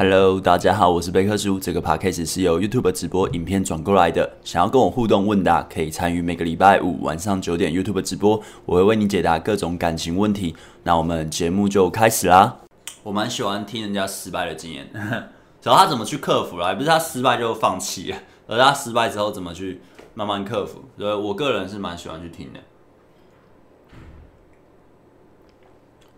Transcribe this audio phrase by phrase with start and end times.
[0.00, 1.58] Hello，大家好，我是贝克叔。
[1.58, 4.30] 这个 podcast 是由 YouTube 直播影片转过来的。
[4.44, 10.54] 想要跟我互动问答，可以参与每个礼拜五晚上九点 YouTube 直播，我会为你解答各种感情问题。
[10.84, 12.58] 那我们节目就开始啦。
[13.02, 18.14] 我蛮喜欢听人家失败的经验， 然后他怎么去克服了，不是他失败就放弃，
[18.46, 19.80] 而他失败之后怎么去
[20.14, 20.84] 慢慢克服。
[20.96, 22.60] 所以我个人是蛮喜欢去听的。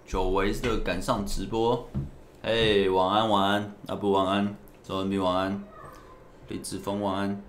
[0.07, 1.89] 久违的赶上直播。
[2.43, 5.62] 嘿、hey，晚安晚安，阿布晚安，周文斌晚安，
[6.48, 7.42] 李志峰晚安。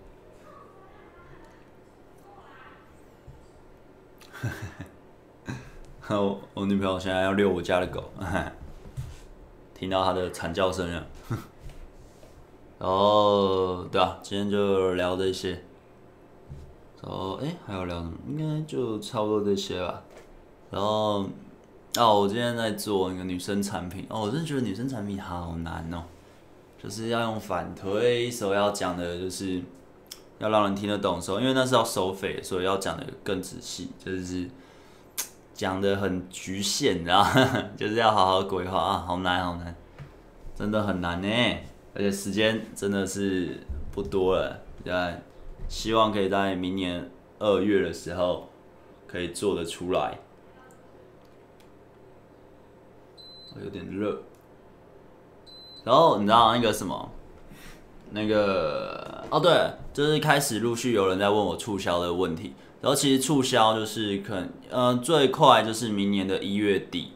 [6.09, 8.03] 我 我女朋友现在要遛我家的狗，
[9.73, 11.07] 听到她的惨叫声了。
[12.77, 15.51] 然 后，对啊，今天就聊这些。
[17.01, 18.11] 然后，哎，还要聊什么？
[18.27, 20.03] 应该就差不多这些吧。
[20.69, 21.29] 然后。
[21.97, 26.03] 哦，我今天在做那个女生产品哦，我真的觉得女生产品好难哦，
[26.81, 29.61] 就是要用反推，所以要讲的就是
[30.39, 34.47] 要让人听得懂的时候，因为那是要收费，所以要讲的更仔细，就是
[35.53, 37.41] 讲的很局限，然后
[37.75, 39.75] 就是要好好规划啊，好难好难，
[40.55, 41.27] 真的很难呢，
[41.93, 43.59] 而且时间真的是
[43.91, 44.93] 不多了，对，
[45.67, 48.47] 希望可以在明年二月的时候
[49.05, 50.17] 可以做得出来。
[53.61, 54.21] 有点热，
[55.83, 57.11] 然后你知道那个什么，
[58.11, 59.51] 那个哦对，
[59.93, 67.11] 就是开始陆续有人在问我促销的问题，然后其实促销就是可能呃最快就是明年的一月底，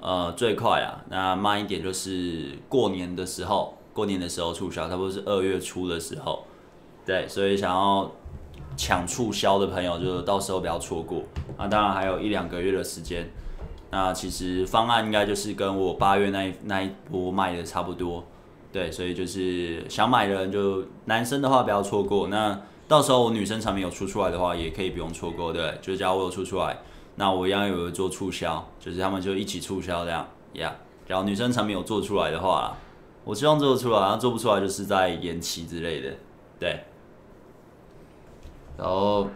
[0.00, 6.44] 呃最快啊，那慢一点就是过年的时候，过年的时候促销，差不多是二月初的时候，
[7.06, 8.10] 对，所以想要
[8.76, 11.22] 抢促销的朋友就到时候不要错过，
[11.56, 13.30] 那当然还有一两个月的时间。
[13.96, 18.22] 那其实方案应该就是跟我八月那一那一波卖的差不多，
[18.70, 22.28] 对，所以就是想买的人就男生的话不要错过。
[22.28, 26.76] 那到时候我女生产品有出出来的话，也可以不用错过，对，就是假如我有出出来，
[27.14, 30.72] 那我一样有做促销，就是他们就一起促销这样，Yeah。
[31.08, 32.76] 假如女生产品有做出来的话，
[33.24, 36.14] 我希望做得出来，然后做不出来就是在延期之类的，
[36.60, 36.80] 对。
[38.76, 39.26] 然后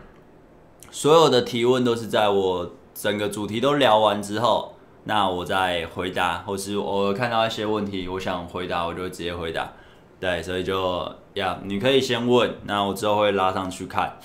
[0.91, 2.73] 所有的提问都是在我。
[3.01, 4.75] 整个主题都聊完之后，
[5.05, 9.73] 那我再回答，或是我看到一些问题，我想回答，我就直接回答。
[10.21, 14.19] 对，所以就呀，你可以先问，那我之后会拉上去看。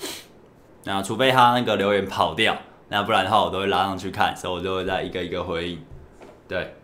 [0.84, 2.54] 那除非他那个留言跑掉，
[2.90, 5.82] 那不然的话我都会拉上去看，所以我就会再一个一个回应。
[6.46, 6.74] 对，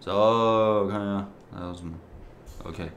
[0.00, 1.26] 走，我看一下
[1.56, 1.94] 还有什么
[2.64, 2.90] ？OK。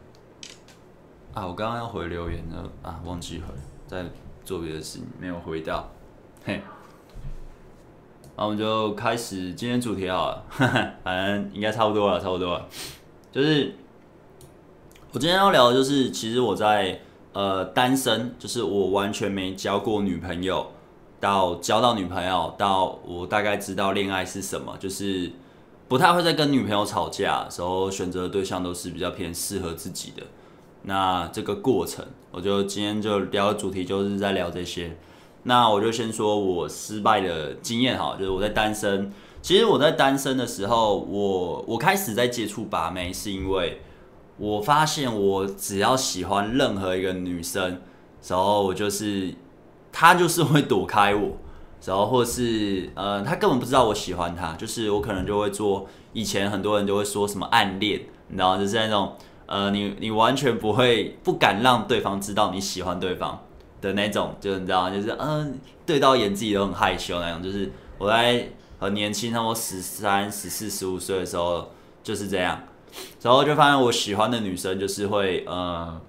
[1.33, 3.53] 啊，我刚刚要回留言了啊，忘记回，
[3.87, 4.03] 在
[4.43, 5.89] 做别的事情没有回到，
[6.43, 6.61] 嘿。
[8.35, 10.43] 那我们就开始今天主题好了，
[11.03, 12.65] 反正应该差不多了，差不多了。
[13.31, 13.75] 就是
[15.11, 16.99] 我今天要聊的，就是其实我在
[17.33, 20.65] 呃单身，就是我完全没交过女朋友，
[21.19, 25.31] 到交到女朋友，到我大概知道恋爱是什么，就是
[25.87, 30.23] 不太会再跟女朋友吵架时候，选择的对象都是比较偏适合自己的。
[30.81, 34.97] 那这个过程，我就今天就聊的主题就是在聊这些。
[35.43, 39.11] 那我就先说我失败的经验哈，就是我在单身。
[39.41, 43.81] 其实我在单身的时候，我我开始在接触把妹，是因为
[44.37, 47.81] 我发现我只要喜欢任何一个女生，
[48.25, 49.35] 然后我就是
[49.91, 51.37] 她就是会躲开我，
[51.85, 57.99] 然后或是呃她根本不知道我喜欢她，就是我可能就会做以前很多人都会说什么暗恋，
[58.29, 59.13] 你知道就是那种
[59.45, 63.43] 呃你你完全不会不敢让对方知道你喜欢对方。
[63.83, 67.43] 的那种，就你知道，就是嗯，对到眼自己都很害羞那种。
[67.43, 68.47] 就是我在
[68.79, 71.69] 很年轻，差不多十三、十四、十五岁的时候
[72.01, 72.63] 就是这样，
[73.21, 75.99] 然后就发现我喜欢的女生就是会呃，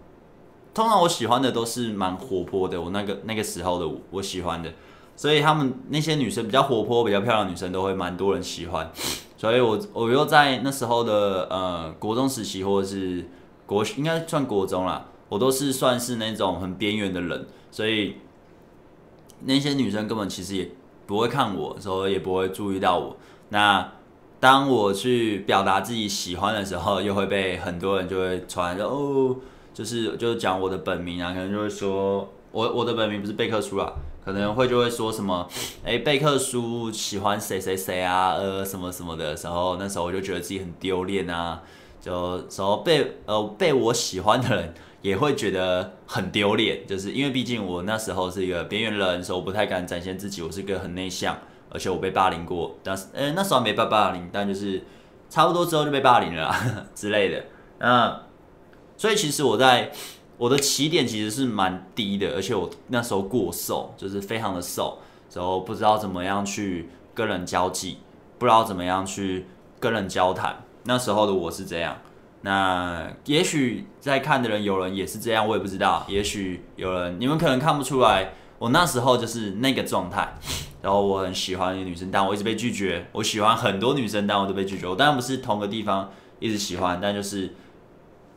[0.72, 2.80] 通常我喜欢的都是蛮活泼的。
[2.80, 4.72] 我那个那个时候的我，我喜欢的，
[5.16, 8.88] 所以他们那些女生比较活泼、比较漂亮的女生都会蛮多人喜欢。
[9.36, 13.28] 所以我我又在那时候的呃国中时期，或者是
[13.66, 17.47] 国应该算国中啦，我都是算是那种很边缘的人。
[17.74, 18.18] 所以
[19.41, 20.71] 那些女生根本其实也
[21.09, 23.16] 不会看我，所以也不会注意到我。
[23.48, 23.92] 那
[24.38, 29.36] 当我去表达自己喜欢的时候，又会被很多人就会传说哦，
[29.72, 33.92] 就是就讲我的本名啊，可能就会说我我的本名不是贝克书啊，
[34.24, 35.48] 可能会就会说什么
[35.84, 41.60] 哎，贝克书喜欢谁谁谁啊，呃什么什么的时候，那时候我就觉得自己很丢脸啊，
[42.00, 44.72] 就时候被呃被我喜欢的人。
[45.04, 50.41] 也会觉得很丢脸，就是因为毕竟我那时候是一个边缘人，所以我不太敢展现自己。
[50.41, 51.36] 我是一个很内向，
[51.68, 52.74] 而且我被霸凌过。
[52.83, 54.83] 但是，呃，那时候没被霸凌，但就是
[55.28, 56.51] 差不多之后就被霸凌了
[56.97, 57.45] 之类的。
[57.80, 58.18] 那
[58.97, 59.92] 所以其实我在
[60.39, 64.97] 我的起点其实是蛮低的，而且我那时候过瘦，就是非常的瘦，
[65.34, 67.98] 然后不知道怎么样去跟人交际，
[68.39, 69.45] 不知道怎么样去
[69.78, 70.65] 跟人交谈。
[70.84, 71.98] 那时候的我是这样。
[72.44, 76.04] 那也许在看的人有人也是这样，我也不知道。
[76.10, 80.34] 也许有人你们可能看不出来，我那时候就是那个状态。
[80.82, 83.08] 然后我很喜欢一个女生，但我一直被拒绝。
[83.12, 84.86] 我喜欢很多女生，但我都被拒绝。
[84.86, 87.54] 我当然不是同个地方一直喜欢，但就是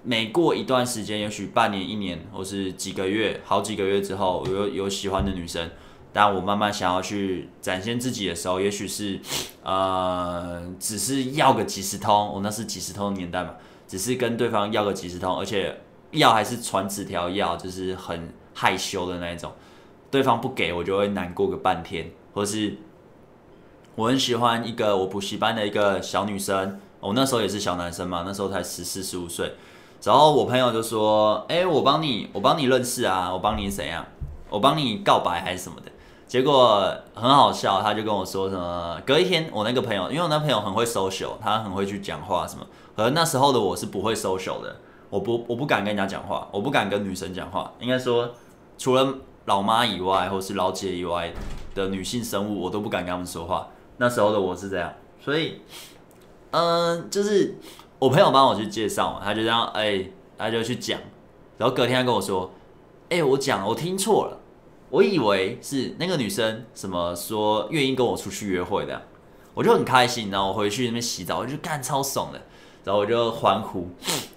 [0.03, 5.69] 每过一段时间，也许半年、一年，或是几个月、好几个月之后，我有有喜欢的女生，
[6.13, 9.19] 但我慢慢想要去展现自己的时候，也许是
[9.63, 12.29] 呃，只是要个几十通。
[12.33, 13.55] 我那是几十通的年代嘛。
[13.87, 15.79] 只是跟对方要个即时通，而且
[16.11, 19.51] 要还是传纸条要，就是很害羞的那一种。
[20.09, 22.77] 对方不给我就会难过个半天，或是
[23.95, 29.53] 我很喜欢一个我补习班的一个小女生，我那时候也是小男生嘛，那时候才十四十五岁。
[30.03, 34.05] 然后我朋友就说：“哎，我帮你，我帮你认识啊，我帮你怎样？
[34.49, 35.91] 我帮你告白还是什么的？”
[36.27, 39.01] 结果很好笑，他就跟我说什么？
[39.05, 42.65] 隔一天，我那个朋友，因为我那朋友很会 social，他很会去讲话什么。
[42.97, 44.75] 而那时候的我是不会 social 的，
[45.09, 47.71] 我不我不敢跟人家讲话，我不敢跟女生讲话。
[47.79, 48.29] 应该说，
[48.77, 49.15] 除了
[49.45, 51.31] 老妈以外，或是老姐以外
[51.73, 53.69] 的女性生物，我都不敢跟他们说话。
[53.97, 55.61] 那时候的我是这样，所以，
[56.51, 57.55] 嗯、就是
[57.99, 60.03] 我朋友帮我去介绍嘛，他就这样，哎、
[60.37, 60.99] 他就去讲，
[61.57, 62.51] 然后隔天他跟我说，
[63.09, 64.37] 哎、我讲，我听错了。
[64.89, 69.01] 我以为是那个女生什么说愿意跟我出去约会的，
[69.53, 70.31] 我就很开心。
[70.31, 72.41] 然后我回去那边洗澡，我就干超爽的，
[72.87, 73.85] 然后我就欢呼。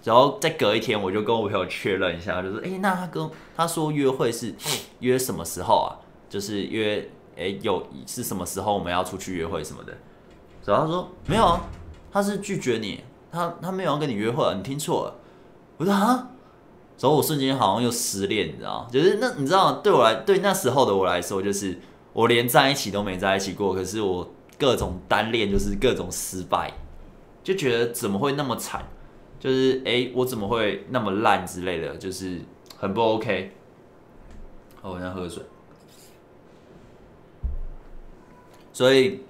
[0.03, 4.53] 然后再隔一天，我就跟我朋友确认一下，就说：“哎，那他跟他说约会是
[4.99, 5.95] 约什么时候啊？
[6.29, 7.09] 就是约
[7.39, 9.93] 哎有是什么时候我们要出去约会什么的？”
[10.67, 11.61] 然后他说：“没有啊，
[12.11, 15.15] 他是拒绝你，他他没有要跟你约会，你听错了。”
[15.79, 16.27] 我说：“啊。”
[16.99, 18.87] 然后，我瞬间好像又失恋，你知道？
[18.93, 21.79] 就是那你知道，对我来，对那时候的我来说，就是
[22.13, 26.71] 我连在一起都没在一起过，可是我各种单恋，就是各种失败，
[27.51, 28.89] 就觉得怎么会那么惨？
[29.41, 32.41] 就是哎、我怎么会那么烂之类的，就是
[32.79, 33.57] 很不 OK。
[34.81, 35.43] 好，我先喝水。
[38.73, 39.21] 所以，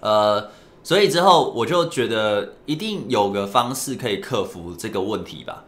[0.00, 0.48] 呃，
[0.84, 5.64] 所以之后我就觉得一定有个方式可以克服这个问题吧。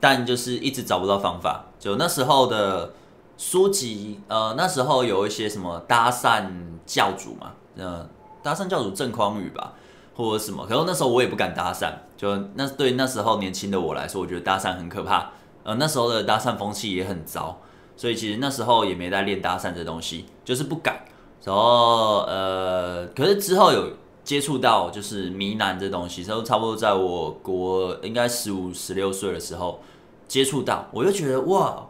[0.00, 1.66] 但就是一直找不到方法。
[1.78, 2.94] 就那时候的
[3.36, 6.48] 书籍，呃，那时候有一些什么搭讪
[6.86, 8.08] 教主嘛，呃，
[8.42, 9.74] 搭讪教主郑匡宇吧，
[10.16, 10.66] 或者什么。
[10.66, 15.30] 可是那时候我也不敢搭讪，就那对那时候年轻的我来说，我觉得搭讪很可怕。
[15.62, 17.60] 呃，那时候的搭讪风气也很糟，
[17.96, 21.04] 所以其实那时候也没在练搭讪这东西，就是不敢。
[21.44, 23.90] 然后呃，可是之后有
[24.24, 29.80] 接触到就是迷男这东西，然后差不多在我国应该十五十六岁的时候。
[30.28, 31.86] 接触到，我就觉得哇，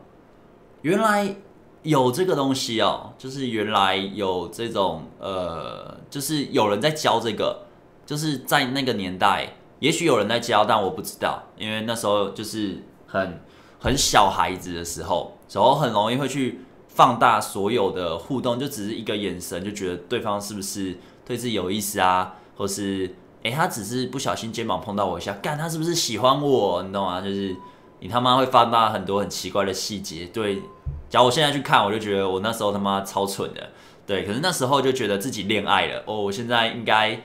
[0.82, 1.34] 原来
[1.82, 7.62] 有这个东西哦，就是原来有这种呃，就是有人在教这个，
[8.06, 13.40] 就是在那个年代，也许有人在教，但我不知道，因为那时候就是很
[13.78, 27.20] 很小孩子的时候，然后很容易会去放大所有的互动，就只是一个眼神，就觉得对方是不是对自己有意思啊，或是诶，他只是不小心肩膀碰到我一下，干他是不是喜欢我，你懂吗？
[27.20, 27.54] 就是。
[27.98, 30.62] 你他妈会放大很多很奇怪的细节，对。
[31.08, 33.70] 假如我现在去看，我就觉得我那时候他妈超蠢的，
[34.06, 34.22] 对。
[34.22, 37.18] 可是那时候就觉得自己恋爱了，哦，我现在应该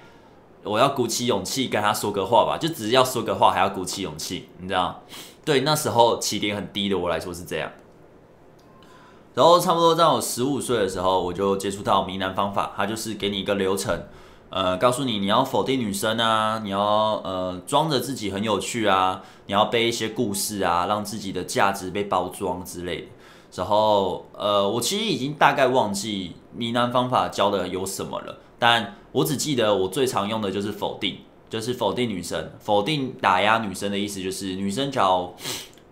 [0.63, 5.01] 我要鼓起勇气跟他说个话吧，就只是要说个话，还要鼓起勇气，你知道？
[5.43, 7.71] 对，那时候起点很低的我来说是这样。
[9.33, 14.03] 然后差不多在我十五岁的时候，我就接触到迷男方法，它就是给你一个流程。
[14.49, 16.79] 呃，告诉你你要否定女生啊，你要
[17.23, 23.07] 呃装着自己很有趣啊，你要背一些故事啊，让自己的价值被包装之类的。
[23.55, 31.17] 然后呃，我其实已经大概忘记迷男方法教的有什么了，但我只记得我最常用的就是否定，
[31.49, 35.33] 就是否定女生，否定打压女生的意思就是女生只要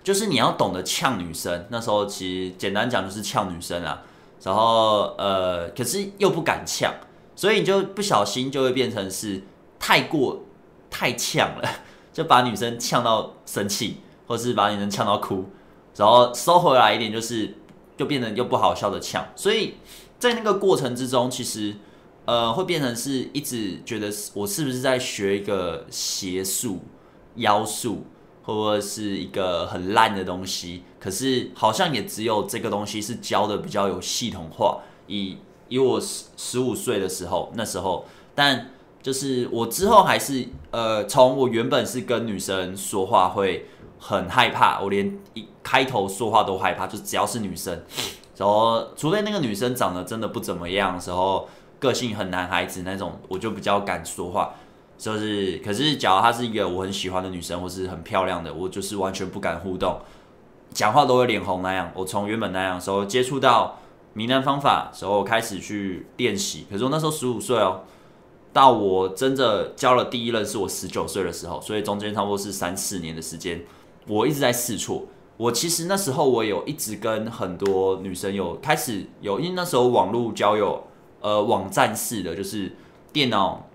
[0.03, 1.65] 就是你要懂得呛女生。
[1.69, 4.03] 那时候其实简单讲就是呛女生啊，
[4.43, 6.93] 然后呃，可是又不敢呛。
[7.35, 9.41] 所以你就不小心就会变成是
[9.79, 10.43] 太过
[10.91, 11.67] 太呛了，
[12.13, 13.97] 就把女生呛到生气，
[14.27, 15.45] 或是把女生呛到哭，
[15.95, 17.55] 然后收回来一点就是
[17.97, 19.27] 就变成又不好笑的呛。
[19.35, 19.73] 所以
[20.19, 21.75] 在那个过程之中，其实
[22.29, 26.79] 呃会变成是一直觉得我是不是在学一个邪术、
[27.36, 28.03] 妖术，
[28.43, 30.83] 或者是一个很烂的东西？
[31.00, 35.38] 可是好像也只有这个东西是教的比较有系统化，以。
[35.71, 38.71] 以我十十五岁的时候，那时候，但
[39.03, 43.67] 就是我之后还是呃，从我原本是跟女生说话会
[44.00, 47.83] 很害怕，我连一开头说话都害怕，就只要是女生，
[48.36, 51.48] 然后除非那个女生长得真的不怎么样的时候，
[51.79, 54.53] 个性很男孩子那种，我就比较敢说话。
[54.98, 59.98] 就是，可是假如她是一个我很喜欢的女生，或是很漂亮的，我就是完全不敢互动，
[60.74, 61.89] 讲话都会脸红那样。
[61.95, 63.79] 我从原本那样时候接触到
[64.13, 67.81] 谜男方法时候开始去练习，可是我那时候十五岁哦。
[68.51, 73.63] 到我真的交了第一任是我十九岁的时候，所以中间差不多是三四年的时间，
[74.07, 75.03] 我一直在试错。
[75.38, 80.83] 我其实那时候我有一直跟很多女生有开始有，因为那时候网络交友，
[81.21, 82.73] 呃，网站式的就是
[83.11, 83.67] 电脑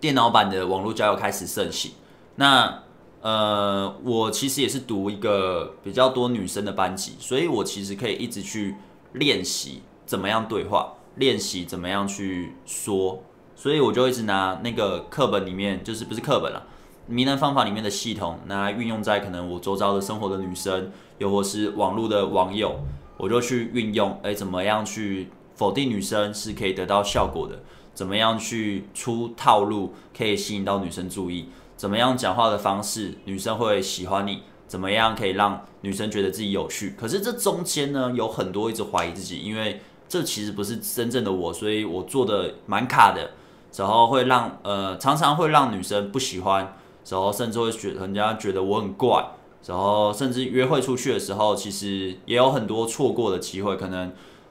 [0.00, 1.92] 电脑版的网络交友开始盛行。
[2.36, 2.82] 那
[3.20, 8.76] 呃，我其实也是读一个比较多女生的班级，所以我其实可以一直去
[9.12, 13.22] 练习怎么样对话，练习怎么样去说。
[13.54, 16.66] 所以我就一直拿那个课本里面，就是不是课本了，
[17.06, 22.80] 名人方法里面的系统，拿来运用在可能我周遭的生活的女生，又或是网络的网友，
[23.18, 25.28] 我就去运用，哎，怎么样去
[25.60, 27.60] 否定女生是可以得到效果的？
[27.92, 31.50] 怎么样去出套路可以吸引到女生注意？
[31.76, 34.40] 怎么样讲话的方式女生会喜欢你？
[34.66, 36.94] 怎么样可以让女生觉得自己有趣？
[36.98, 43.32] 可是这中间呢，有很多一直怀疑自己，因为这其实不是真正的我，所以我做的蛮卡的。
[43.76, 46.74] 然后会让呃常常会让女生不喜欢，
[47.06, 49.22] 然后甚至会觉得人家觉得我很怪，
[49.66, 53.76] 然后甚至约会出去的时候，其实也有很多错过的机会。
[53.76, 54.10] 可能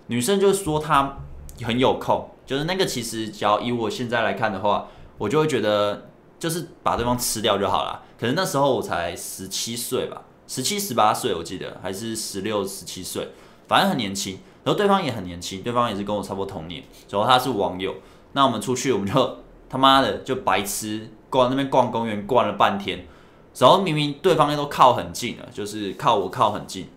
[0.10, 1.18] 女生就说她
[1.64, 4.88] 很有空，就是那个其实只要以我现在来看的话，
[5.18, 8.04] 我就会觉得就是把对方吃掉就好了。
[8.20, 13.30] 可能那时候我才十七岁吧，十七十八岁我记得还是十六十七岁，
[13.68, 14.40] 反正很年轻。
[14.62, 17.96] 然后对方也很年轻，对方也是跟我差不多同年，然后他是网友。
[18.34, 19.38] 那我们出去，我们就
[19.70, 23.08] 他妈的就白痴，逛那边逛公园，逛了半天。
[23.56, 26.90] 然后明明对方都靠很近了，就是靠我靠很近，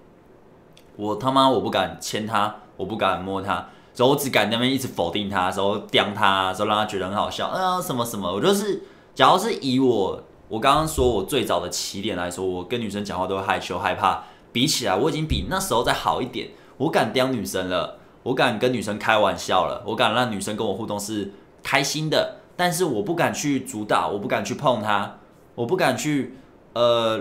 [0.96, 8.32] 我他妈我不敢牵他，我不敢摸他，所以我只敢那边一直否定他，然后刁他，然后让他觉得很好笑，啊什么什么。
[8.32, 8.82] 我就是，
[9.14, 17.98] 假如是以我我刚刚说我最早的起点来说，我跟女生讲话都会害羞害怕，比起来我已经比那时候再好一点，我敢刁女生了。
[18.24, 25.18] 我敢跟女生开玩笑了，我敢让女生跟我互动是开心的，但是我不敢去主导，我不敢去碰她，
[25.56, 26.36] 我不敢去，
[26.72, 27.20] 呃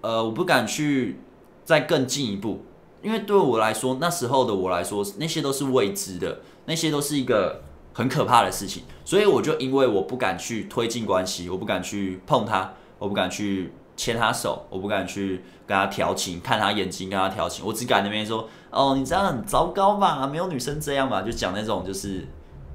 [0.00, 1.20] 呃，我不敢去
[1.66, 2.64] 再更进一步，
[3.02, 7.62] 因为对我来说，那时候的我来说，那些都是未知的，那些都是一个
[7.92, 18.48] 很可怕的事情，所以我就因为我不敢去推进关系，我不敢去碰他，我不敢去牵他手，我不敢去跟他调情，看他眼睛跟他调情，我只敢那边说。
[18.70, 20.26] 哦，你这样很糟糕吧？
[20.26, 21.22] 没有女生这样吧？
[21.22, 22.28] 就讲那种就是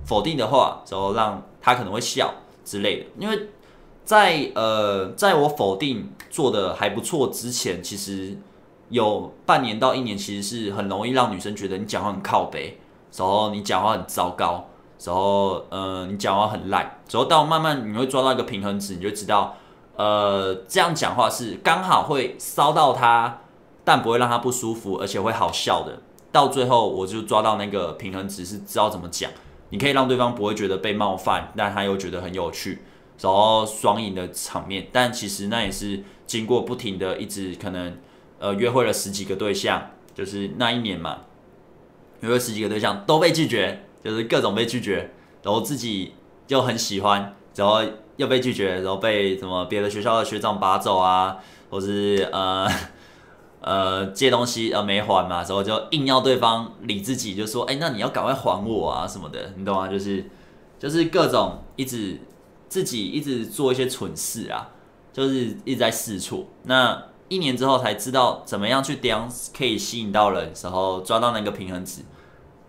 [0.04, 2.34] 否定的话，然后让他可能会笑
[2.66, 3.06] 之类的。
[3.20, 3.50] 因为
[4.04, 8.36] 在呃，在我否定做的还不错之前，其实
[8.94, 12.80] 有半年到一年，其实是很容易让女生觉得你讲话很靠北，
[13.18, 14.70] 然后你讲话很糟糕，
[15.04, 17.02] 然后呃，你讲话很烂。
[17.10, 19.58] 然后到慢慢你会抓到一个平衡值，你就知道，
[19.96, 23.40] 呃，这样讲话是刚好会烧到她。
[23.86, 26.00] 但不会让她不舒服，而且会好笑的。
[26.32, 29.30] 到最后，我就抓到那个平衡值，是知道怎么讲。
[29.72, 32.82] 你可以让对方不会觉得被冒犯，但他又觉得很有趣，
[33.20, 34.88] 然后双赢的场面。
[34.94, 37.98] 但其实那也是经过不停的一直可能
[38.44, 41.20] 呃约会了十几个对象，就是那一年嘛，
[42.20, 46.14] 约会十几个对象都被拒绝，就是各种被拒绝，然后自己
[46.50, 47.80] 又很喜欢，然后
[48.18, 51.38] 又被拒绝，然后被什么别的学校的学长拔走啊，
[51.70, 52.68] 或是呃。
[53.66, 59.88] 呃，借东西呃没还嘛，之后就硬要对方理自己，就说，哎、那你要赶快还我啊什么的，你懂吗？
[59.88, 60.30] 就是
[60.78, 62.20] 就是各种一直
[62.68, 64.70] 自己一直做一些蠢事啊，
[65.14, 66.46] 就是一直在试错。
[66.64, 69.18] 那一年之后才知道怎么样去点
[69.56, 72.02] 可以吸引到人，然后抓到那个平衡值，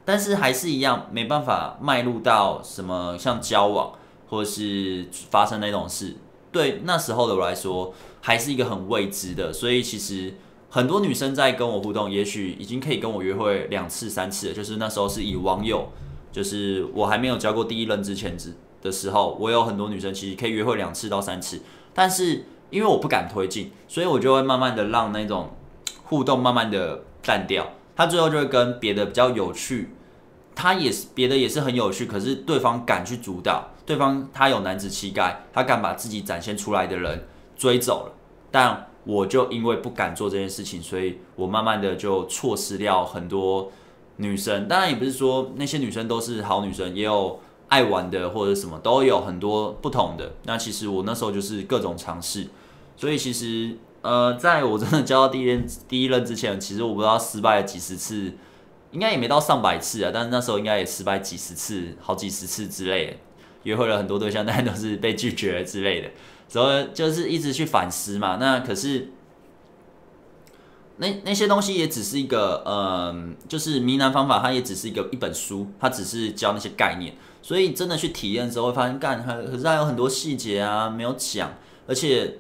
[0.05, 3.93] 但是还是一样没办法迈入到什么像交往
[4.29, 6.17] 或是发生那种事。
[6.51, 10.35] 对那时候的我来说，还是一个很未知的，所以其实。
[10.71, 14.53] 很多女生在跟我互动，也许已经可以跟我约会两次、三次了。
[14.53, 15.89] 就是那时候是以网友，
[16.33, 18.37] 就是我还没有交过第一任之前
[18.83, 21.61] 的时候，我有很多女生其实可以约会两次到三次。
[21.95, 25.51] 但是因为我不敢推进，所以我就会慢慢的让那种
[26.05, 27.67] 互动慢慢的淡掉。
[27.97, 29.91] 他最后就会跟别的比较有趣，
[30.55, 38.13] 他也是别的也是很有趣，可是对方敢去主导，对方他有男子气概，他敢把自己展现出来的人追走了，
[38.51, 38.87] 但。
[39.07, 43.71] 我就因为不敢做这件事情，所以我慢慢的就错失掉很多
[44.17, 44.67] 女生。
[44.67, 50.33] 当然也不是说那些女生都是好女生，也有爱玩的或者什么都有很多不同的。
[50.45, 52.49] 那其实我那时候就是各种尝试，
[52.97, 58.33] 所以其实呃，在我真的交到第一任第一任之前，其实我不知道失败了几十次，
[58.93, 63.17] 应该也没到上百次啊，但是那时候应该也失败几十次，好几十次之类的，
[63.65, 66.11] 约会了很多对象，但都是被拒绝之类的，
[66.49, 68.37] 所以就是一直去反思嘛。
[68.41, 69.11] 那可是。
[70.97, 77.13] 那那些东西也只是一个，嗯、呃，就是迷男方法，它也只是一个一本书，它只是教那些概念。
[77.45, 81.53] 所以真的去体验之后，会发现，干，可是还有很多细节啊，没有讲，
[81.87, 82.39] 而且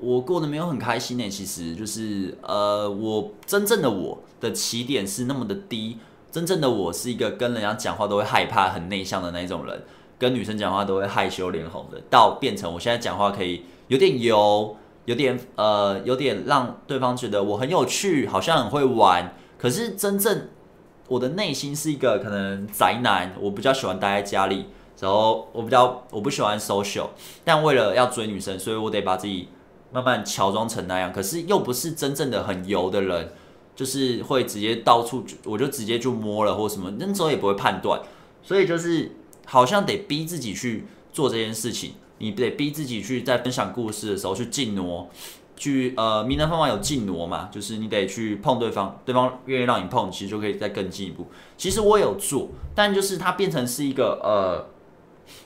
[0.00, 1.30] 我过得没有很开心呢。
[1.30, 5.98] 其实就是，呃，我真正的我的起点是那么的低，
[6.32, 9.84] 真正的我是一个跟人家讲话都会害怕、很内向的那种人，
[10.18, 14.76] 跟女生讲话都会害羞脸红的，到变成我现在讲话可以有点油。
[15.06, 19.34] 有点呃，有点让对方觉得我很有趣，好像很会玩。
[19.58, 20.48] 可是真正
[21.10, 24.66] 我的内心是一个可能宅男，我比较喜欢待在家里，
[25.00, 27.08] 然后我比较我不喜欢 social。
[27.42, 29.48] 但为了要追女生，所以我得把自己
[29.90, 31.12] 慢慢乔装成那样。
[31.12, 33.32] 可是又不是真正的很油的人，
[33.74, 38.00] 就是会直接到处我就直接就摸了或什么，那时候也不会判断。
[38.40, 39.10] 所以就是
[39.46, 41.94] 好像得逼自己去做这件事情。
[42.18, 45.08] 你得逼自己去在分享故事的时候去进挪，
[45.60, 51.26] 去呃，名人方法有禁挪嘛，就是你得去碰对方，对方愿意让你碰，其实就可以再更进一步。
[51.58, 54.70] 其实我有做，但就是它变成是一个呃，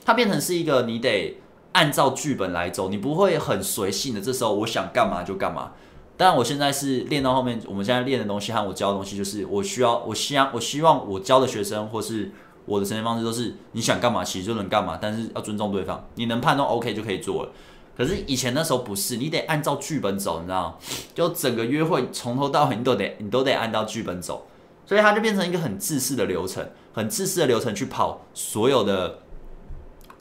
[0.05, 1.37] 它变成是一个你得
[1.73, 4.21] 按照剧本来走，你不会很随性的。
[4.21, 5.73] 这时候我想干嘛就干嘛。
[6.15, 12.31] 但我现在是练到后面，我们现在练的东西和我教的东西，就是我需要，我希望，我希望我教的学生或是。
[12.67, 16.03] 我的呈现方式都是你想干嘛，其实就能干嘛，但是要尊重对方。
[16.15, 17.51] 你能判断 OK 就可以做了。
[17.97, 20.77] 可是以前那时候不是，你得按照剧本走，你知道？
[21.13, 24.45] 就整个约会从头到尾你都得你都得按照剧本走，
[24.85, 29.19] 所以它就变成一个很自私的流程，很自私的流程去跑所有的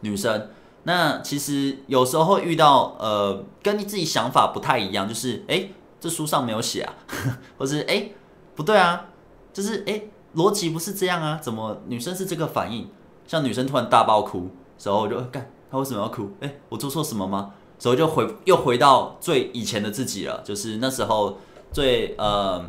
[0.00, 0.50] 女生。
[0.84, 6.94] 那其实有时候会遇到呃跟你自己想法不太一样，就是哎、这书上没有写啊，
[7.58, 8.10] 或是哎、
[8.54, 9.06] 不对啊，
[9.52, 10.02] 就是哎。
[10.34, 11.38] 逻辑不是这样啊？
[11.40, 12.90] 怎么女生是这个反应？
[13.24, 16.28] 像女生突然大爆哭，时候我就干，她为什么要哭？
[16.40, 17.52] 哎、我做错什么吗？
[17.84, 21.36] 所以就回又回到最以前的自己了，就是那时候
[21.70, 22.64] 最呃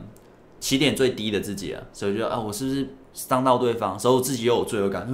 [0.60, 1.82] 起点最低的自己了。
[1.93, 3.97] 所以就啊，我是不是伤到对方？
[3.97, 5.10] 所以我自己又有罪恶感，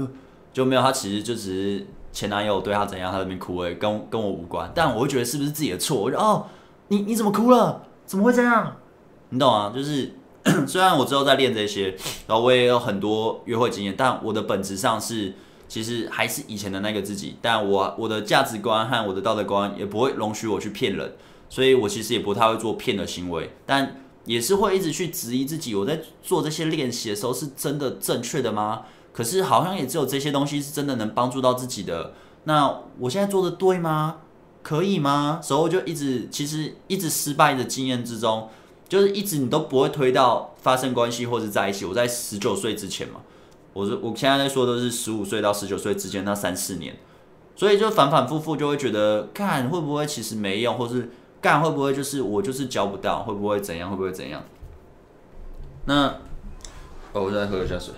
[0.51, 0.81] 就没有。
[0.81, 1.41] 他其实就只
[1.77, 4.71] 是前男友对他怎样，他在那边哭而已，跟跟我无关。
[4.73, 6.01] 但我会觉得是不是自己的错？
[6.01, 6.47] 我就哦，
[6.87, 7.83] 你你怎么哭了？
[8.07, 8.77] 怎么会这样？
[9.29, 9.71] 你懂啊？
[9.71, 10.13] 就是。
[10.65, 15.35] 虽然我之后在练这些，然后我也有很多约会经验，但我的本质上是
[15.71, 17.37] 其实还是以前的那个自己。
[17.41, 21.13] 但我我的价值观和我的道德观也不会容许我去骗人，
[21.49, 25.73] 所以我其实也不太会做骗的行为，但也是会一直去质疑自己。
[25.73, 28.81] 我在做这些练习的时候是真的正确的吗？
[29.13, 32.15] 可是好像也只有这些东西是真的能帮助到自己的。
[32.43, 34.17] 那我现在做的对吗？
[34.61, 35.39] 可以吗？
[35.41, 38.49] 所以我就一直其实一直失败的经验之中。
[38.89, 41.85] 就是一直你都不会推到发生关系或者在一起。
[41.85, 43.21] 我在十九岁之前嘛，
[43.73, 46.97] 我是我现在在说都是十五岁到十九岁之间那三四年，
[47.55, 54.43] 所以就反反复复就会觉得，干会不会其实没用，或是干会不会就是我就是教不到，会不会怎样，会不会怎样？
[55.85, 56.07] 那
[57.13, 57.93] 哦，我再喝一下水。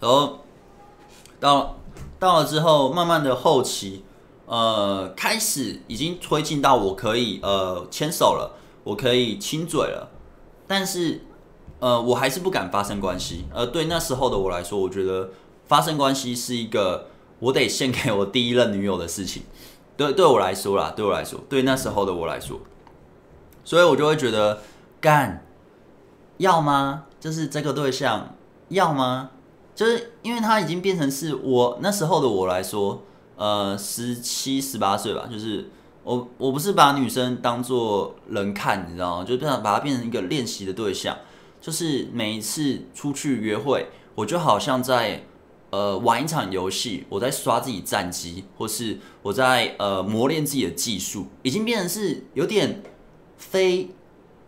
[0.00, 0.40] 然后
[1.40, 1.76] 到
[2.18, 4.04] 到了之后，慢慢的后期。
[4.46, 10.10] 呃，开始已经推进到我可以呃牵手了，我可以亲嘴了，
[10.66, 11.22] 但是
[11.80, 13.46] 呃我还是不敢发生关系。
[13.52, 15.30] 而对那时候的我来说，我觉得
[15.66, 17.08] 发生关系是一个
[17.40, 19.42] 我得献给我第一任女友的事情。
[19.96, 22.60] 对对我来说啦，对我来说，对那时候的我来说，
[23.64, 24.60] 所以我就会觉得
[25.00, 25.44] 干
[26.38, 27.06] 要吗？
[27.18, 28.36] 就是这个对象
[28.68, 29.30] 要吗？
[29.74, 33.02] 就是因为他已经变成是我那时候的我来说。
[33.36, 35.68] 呃，十七、十八岁吧，就是
[36.04, 39.24] 我，我不是把女生当做人看，你知道吗？
[39.24, 41.16] 就这样把它变成一个练习的对象，
[41.60, 45.24] 就是每一次出去约会，我就好像在
[45.70, 52.82] 呃玩一场游戏，我在刷自己战绩，或是我在呃磨练自己的技术，已经变成是有点
[53.38, 53.90] 非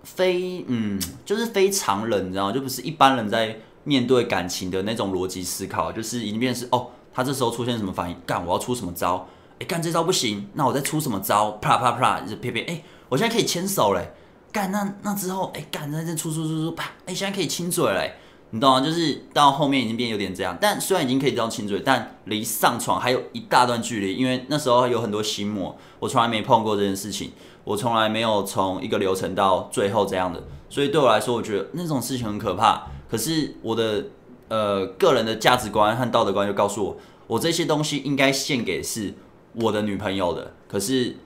[0.02, 2.52] 非嗯，就是非常人，你知道吗？
[2.52, 6.88] 就不是一般人在面对感情的那种逻辑思考，就是已经变成是哦。
[7.14, 8.16] 他这时候出现什么反应？
[8.26, 9.26] 干，我要出什么招？
[9.58, 11.52] 哎，干这招不行，那我再出什么招？
[11.52, 12.60] 啪啪啪，就啪啪。
[12.66, 14.12] 哎，我现在可以牵手嘞。
[14.52, 18.14] 干，那那之后，哎，干，那这出出出出，啪，哎，现在可以亲嘴嘞。
[18.50, 18.80] 你懂吗？
[18.80, 20.56] 就是到后面已经变有点这样。
[20.60, 24.14] 但虽然已经可以这样亲嘴，但离上床还有一大段距离。
[24.14, 27.32] 因为那时候有很多心魔，我从来没碰过这件事情，
[27.64, 30.42] 我从来没有从一个流程到最后这样的。
[30.68, 32.86] 所以对我来说，我觉得那种事情很可怕。
[33.10, 34.04] 可是我的
[34.48, 39.12] 呃个人的价值观和道德观就告诉我，我这些东西应该献给是
[39.56, 40.52] 我的女朋友的。
[40.68, 41.16] 可是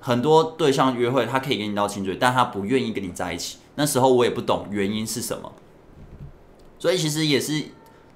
[0.00, 3.58] 很多对象约会，他可以给你到亲嘴，但他不愿意跟你在一起。
[3.74, 5.52] 那时候我也不懂原因是什么，
[6.78, 7.64] 所以其实也是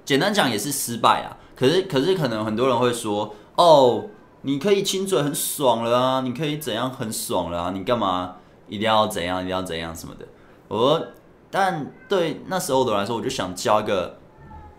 [0.05, 1.37] 简单讲也是失败啊。
[1.55, 4.07] 可是可是可能很多人会说，哦，
[4.41, 8.37] 你可以亲嘴很爽了啊，你可以怎样很爽了啊，你干嘛
[8.69, 10.27] 一定要怎样一定要怎样什么的？
[10.67, 11.07] 我
[11.51, 14.19] 但对那时候的来说，我就想交一个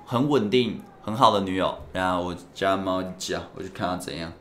[0.06, 1.78] 很稳定很好的女友。
[1.94, 4.34] 然后我家猫叫，我就看它怎样。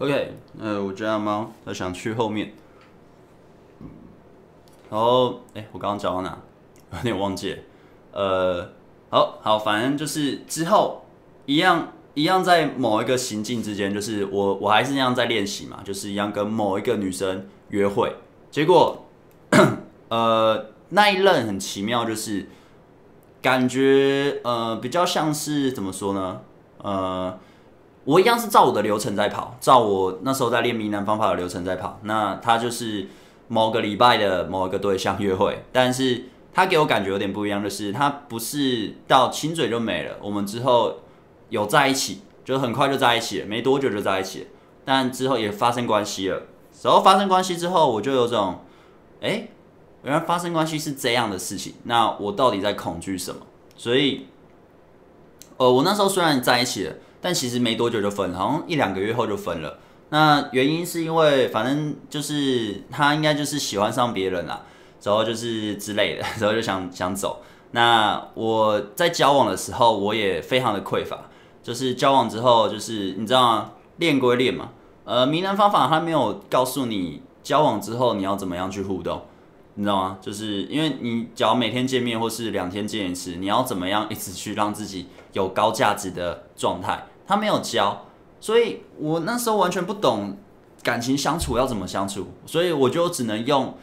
[0.00, 1.50] OK，呃，我这样吗？
[1.64, 2.54] 他想去后面，
[4.88, 6.38] 然后，哎、我刚刚讲到哪？
[6.96, 7.58] 有点忘记。
[8.12, 8.70] 呃，
[9.10, 11.04] 好好，反正就是之后
[11.46, 18.14] 一样一样，在某一个行径之间，就是我我还是那样在练习嘛，就是一样跟某一个女生约会。
[18.50, 19.04] 结果，
[20.08, 22.48] 呃，那一任很奇妙，就是
[23.42, 26.40] 感觉呃比较像是怎么说呢？
[26.78, 27.38] 呃。
[28.04, 31.98] 我一样是照我的流程在跑，照我那时候在练迷男方法的流程在跑。
[32.02, 33.08] 那他就是
[33.48, 40.96] 某个礼拜的某一个对象约会，但是他给我感觉有点不一样，就是他不是到亲嘴就没了，我们之后
[41.48, 44.46] 有在一起，就很快就在一起了，没多久就在一起了，
[44.84, 46.42] 但之后也发生关系了。
[46.82, 48.60] 然后发生关系之后，我就有种，
[49.22, 49.48] 哎、
[50.02, 53.40] 原来发生关系是这样的事情，那我到底在恐惧什么？
[53.78, 54.26] 所以，
[55.56, 56.94] 呃，我那时候虽然在一起了。
[57.24, 59.78] 但其实没多久就分了，好像一两个月后就分了。
[60.10, 64.66] 那原因是因为，反正就是他应该就是喜欢上别人了，
[65.02, 67.42] 然后就是之类的，然后就想想走。
[67.70, 71.30] 那我在交往的时候，我也非常的匮乏，
[71.62, 73.70] 就是交往之后，就是你知道吗？
[73.96, 74.68] 练归练嘛，
[75.04, 79.22] 呃，迷人方法他没有告诉你交往之后你要怎么样去互动，
[79.76, 80.18] 你知道吗？
[80.20, 87.06] 就是因为你只要每天见面或是两天见一次，你要怎么样一直去让自己有高价值的状态？
[87.26, 88.06] 他没有教，
[88.40, 90.36] 所以我那时候完全不懂
[90.82, 93.74] 感情相处要怎么相处，所以我就只能用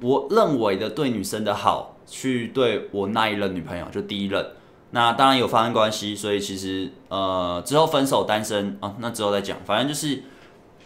[0.00, 4.44] 我认为的对女生的好去对我那一任女朋友，就第一任。
[4.90, 9.58] 那当然有发生关系，所以其实呃之后分手单身啊，那之后再讲。
[9.66, 10.22] 反正就是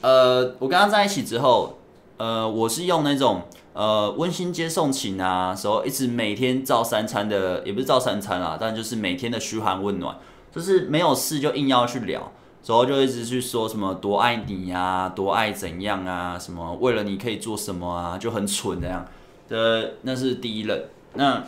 [0.01, 1.79] 呃我跟他在一起之后，
[2.16, 10.16] 呃我是用那种呃温馨接送情啊，时候一直每天照三餐的，也不是照三餐啊，但就是每天的嘘寒问暖。
[10.55, 12.21] 就是没有事就硬要去聊，
[12.67, 19.07] 然后就一直去说什么多爱你呀，多爱怎样啊，什么为了你可以做什么啊，就很蠢这样
[19.49, 20.85] 的，那是第一任。
[21.15, 21.43] 那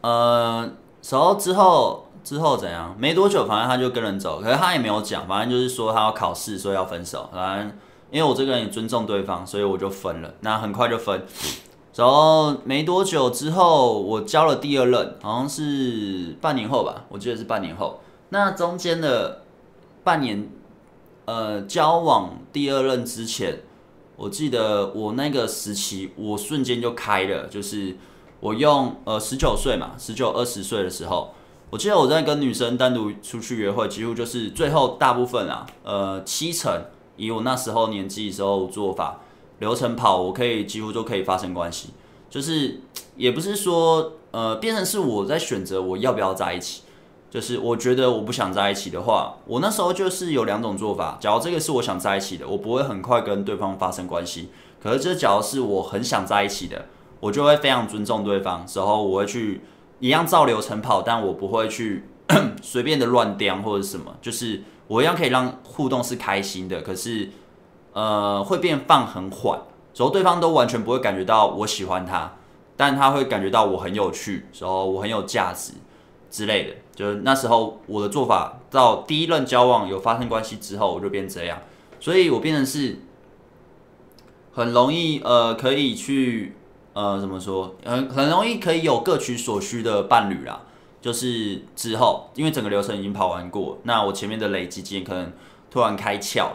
[0.00, 0.70] 呃，
[1.10, 2.96] 然后之后之后怎样？
[2.98, 7.28] 没多久，反正他就跟人走，可是他也没有讲，反正就是说他要考试，所以要分手。
[7.32, 7.72] 反正
[8.10, 10.34] 因为我这个人也尊重对方，所以我就分了。
[10.40, 11.24] 那很快就分。
[11.94, 18.00] 然后没多久之后，我交了第二任，好像是半年后吧，我记得是半年后。
[18.30, 19.42] 那中间的
[20.02, 20.48] 半年，
[21.26, 23.60] 呃，交往第二任之前，
[24.16, 27.94] 我记得我那个时期，我瞬间就开了，就是
[28.40, 31.34] 我用呃十九岁嘛，十九二十岁的时候，
[31.68, 36.72] 我记得我在跟女生单独出去约会，几乎就是最后大部分啊，呃七成，
[37.18, 39.20] 以我那时候年纪时候做法。
[39.62, 41.90] 流程跑，我可以几乎都可以发生关系，
[42.28, 42.80] 就是
[43.16, 46.82] 也不是说呃变成是我在选择我要不要在一起，
[47.30, 51.16] 就是我觉得我不想在一起的话，我那时候就是有两种做法。
[51.20, 54.48] 假如这个是我想在一起的，我不会很快跟对方发生关系。
[54.82, 56.86] 可是这假如是我很想在一起的，
[57.20, 59.60] 我就会非常尊重对方，之后我会去
[60.00, 62.08] 一样照流程跑，但我不会去
[62.60, 67.30] 随便的乱颠或者什么，就是我一样可以让互动是开心的，可是。
[67.92, 69.60] 呃，会变放很缓，
[69.92, 72.32] 所以对方都完全不会感觉到我喜欢他，
[72.74, 75.74] 但他会感觉到我很有趣，然后我很有价值
[76.30, 76.74] 之类的。
[76.94, 81.58] 就是那时候我的做法，到第一任交往有发生关系之后，我就变这样，
[82.00, 83.00] 所以我变成是
[84.54, 86.56] 很容易呃，可以去
[86.94, 90.62] 呃怎么说，很很容易可以有各取所需的伴侣啦。
[91.02, 95.30] 就是之后，因为整个流程已经跑完过，那我前面的累积经验可能
[95.70, 96.46] 突然开窍，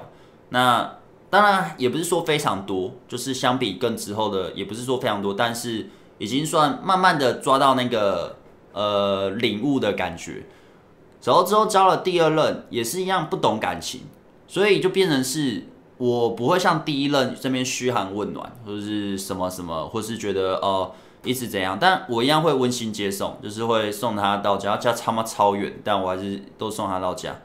[0.49, 0.97] 那。
[1.29, 8.37] 当然也不是说非常多，就是相比更之后的，也不是说非常多，但是已经算慢慢的抓到那个
[8.71, 10.45] 呃领悟的感觉。
[11.23, 14.01] 然后之后交了第二任，也是一样不懂感情，
[14.47, 15.65] 所以就变成是
[15.97, 20.93] 我不会像第一任这边嘘寒问暖，或者是什么什么，或是觉得哦、
[21.25, 27.35] 一直怎样，但我一样会温馨接送，就是会送他到家，家他妈超远，但我还是都送他到家。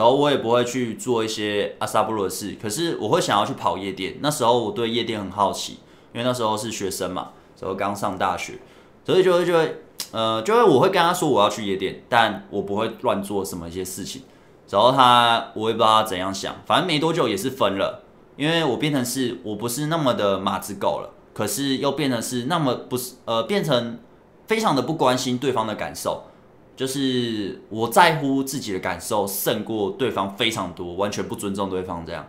[0.00, 4.16] 然后我也不会去做一些阿萨布鲁的事，可是我会想要去跑夜店。
[4.22, 5.74] 那时候我对夜店很好奇，
[6.14, 8.54] 因为那时候是学生嘛，然后刚上大学，
[9.04, 9.82] 所以就会就会
[10.12, 14.22] 呃，就会我会跟他说我要去夜店，但我不会乱做什么一些事情。
[14.70, 18.02] 然后他我也不知道他怎样想，反正没多久也是分了，
[18.38, 23.98] 因为我变成是我不是那么的马子狗了，可是又变成是那么不是呃，变成
[24.46, 26.22] 非常的不关心对方的感受。
[26.80, 32.26] 就是我在乎自己的感受胜过对方非常多，完全不尊重对方这样。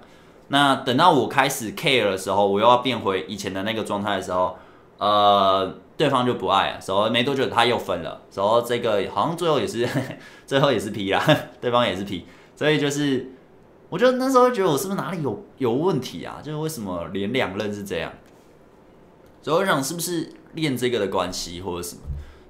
[0.49, 4.57] 那等到我开始 care 的时候，我又要变回以前的那个状态的时候，
[4.97, 9.87] 呃，对方就不爱了，然后没多久他又分了，然后这个好像最后也是
[10.45, 11.25] 最后也是 P 啦，
[11.61, 13.31] 对方也是 P，所以就是
[13.89, 16.41] 我觉得那时候觉得我是不是哪里有有问题啊？
[16.43, 18.11] 就是为什么连两任是这样？
[19.41, 22.01] 所以我想是不是练这个的关系或者什么？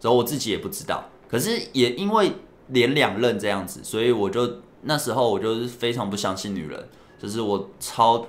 [0.02, 1.11] 然后我自己也不知道。
[1.32, 2.34] 可是也因为
[2.68, 8.28] 连两任这样子，所以我就那时候我就是非常不相信女人，就是我超，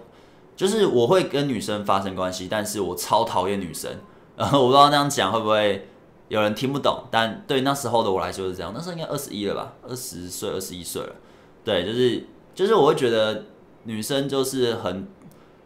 [0.54, 3.90] 就是我会跟女生发生关系，但是我超讨厌女生。
[4.36, 5.88] 然后我不知道那样讲会不会
[6.28, 8.72] 有人听不懂，但对那时候的我来说是这样。
[8.74, 11.12] 那时候应该二十一了吧，二十岁、二十一岁了。
[11.64, 13.44] 对，就是就是我会觉得
[13.84, 15.06] 女生就是很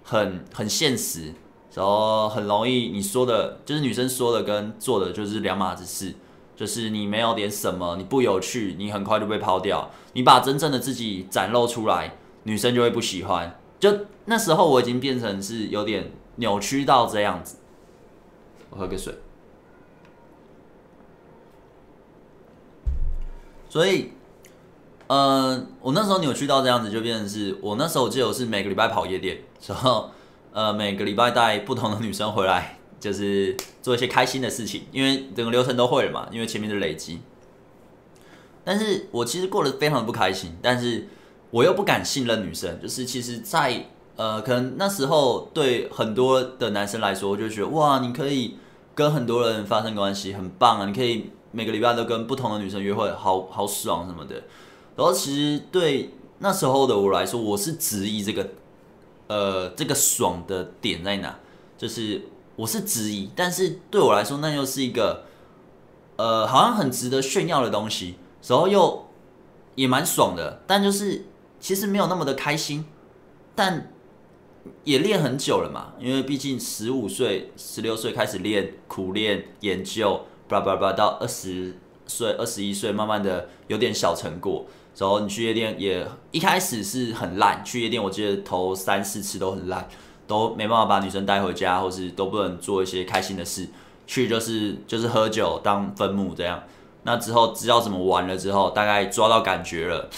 [0.02, 1.32] 很很现实，
[1.74, 6.14] 然后很容易你说的，就是女生说的跟做的就是两码子事。
[6.56, 9.90] 就是你没有点什么，你不有趣，你很快就被抛掉。
[10.14, 13.60] 你把真正的自己展露出来，女生就会不喜欢。
[13.78, 17.58] 就那时候我已经变成是有点扭曲到这样子。
[18.70, 19.14] 我喝个水。
[23.68, 24.12] 所以，
[25.08, 30.10] 呃，我那时候扭曲到这样子，就变成是我那时候我记得我是每个礼拜跑夜店，然后
[30.52, 32.78] 呃每个礼拜带不同的女生回来。
[33.06, 37.20] 就是做一些开心的事情，因为整个流程都会了嘛，因为前面的累积。
[38.64, 41.06] 但是我其实过得非常的不开心，但是
[41.52, 42.82] 我又不敢信任女生。
[42.82, 48.56] 就是其实在，呃，可能那时候对很多的男生来说，我就觉得哇，你可以
[48.92, 50.86] 跟很多人发生关系，很棒啊！
[50.86, 54.34] 你可以每个礼拜都跟不同的女生约会，好好爽什么的。
[54.96, 58.48] 然后其实对那时候的我来说，我是质疑这个，
[59.28, 61.38] 呃，这个爽的点在哪，
[61.78, 62.22] 就是。
[62.56, 65.24] 我是质疑，但是对我来说，那又是一个，
[66.16, 68.16] 呃，好像很值得炫耀的东西，
[68.46, 69.06] 然后又
[69.74, 71.26] 也蛮爽的，但就是
[71.60, 72.86] 其实没有那么的开心，
[73.54, 73.92] 但
[74.84, 84.64] 也练很久了嘛，因为毕竟十五岁、十六岁开始练，苦练研究，叭叭叭，到二十岁、二十一岁，慢慢的有点小成果，
[84.96, 89.86] 然后你去夜店也一开始是很烂，去夜店我记得头三四次都很烂。
[90.26, 93.68] 都没办法把女生带回家，或是都不能做一些开心的事，
[94.06, 96.62] 去就是就是喝酒当分母这样。
[97.04, 100.08] 那之后知道怎么玩了之后，大概抓到感觉了，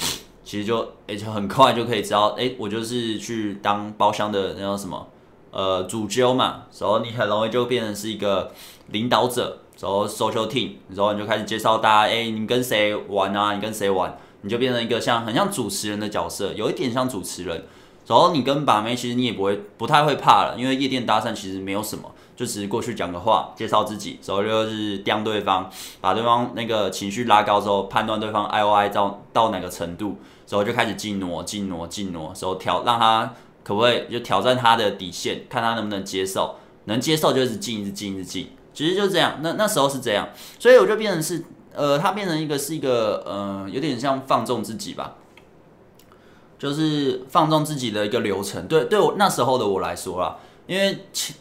[0.43, 5.07] 其实就哎、欸、就很快就可以知道，哎、我就是去当包厢的那种什么
[5.51, 8.53] 呃主揪嘛，然后你很容易就变成是一个
[8.87, 13.53] 领导者，然后 social team，然后你就开始介绍大家，哎、你跟谁玩啊？
[13.53, 14.17] 你跟谁玩？
[14.41, 17.65] 你就变成一个像很像主持人的角色，有一点像主持人。
[18.09, 30.17] 然后你跟把妹，其实你也不会不太会怕了，因为夜店搭讪其实没有什么，就只是过去讲个话，介绍自己，然后就是刁对方，把对方那个情绪拉高之后，判断对方爱不爱到到哪个程度，
[30.49, 40.27] 然后就开始进挪进挪进挪，然后挑让他可不可以就挑战他的底线，看他能不能接受，能接受就是进一直进一直进，其实就是这样，那那时候是这样，
[40.59, 41.45] 所以我就变成是，
[41.75, 45.17] 呃，他变成一个是一个，呃，有点像放纵自己吧。
[46.59, 51.37] 就是放纵自己的一个流程，对对我那时候的我来说啦，因为前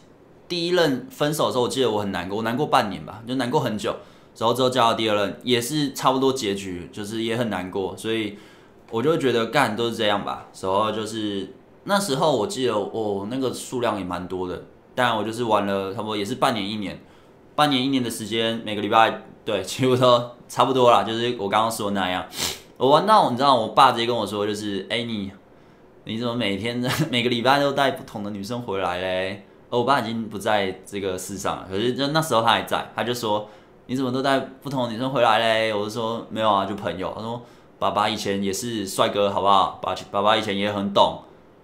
[0.46, 3.94] 第一任分手的时候，我记得我很难过，我难过半年吧，就难过很久。
[4.36, 8.38] 然后之后交到第二任，也是差不多结局，就是也很难过，所以
[8.88, 10.46] 我就觉得干都是这样吧。
[10.62, 11.52] 然后就是
[11.82, 14.62] 那时候我记得我、那个数量也蛮多的，
[14.94, 17.02] 但我就是玩了差不多也是半年一年，
[17.56, 22.24] 半年一年的时间，每个礼拜对，几乎都差不多啦，就是我刚刚说那样。
[22.78, 25.32] 我玩到，你知道，我爸直接跟我说，就是，哎、你，
[26.04, 29.44] 你怎么每天 每个礼拜都带不同的女生回来嘞？
[29.68, 33.48] 而我爸已经不在这个世上了，可是就那时候他还在，他就说，
[33.86, 35.74] 你怎么都带不同的女生回来嘞？
[35.74, 37.12] 我就说没有啊，就朋友。
[37.16, 37.42] 他说，
[37.80, 39.80] 爸爸以前也是帅哥，好不好？
[39.82, 41.18] 爸爸爸以前也很懂，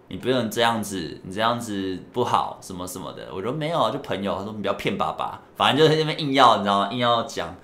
[0.09, 3.29] 你不能这样子，你这样子不好，什么什么的。
[3.33, 4.35] 我说没有啊，就朋友。
[4.37, 6.89] 他说你不要骗爸爸，反正就是那边硬要，你知道吗？
[6.91, 7.55] 硬要讲。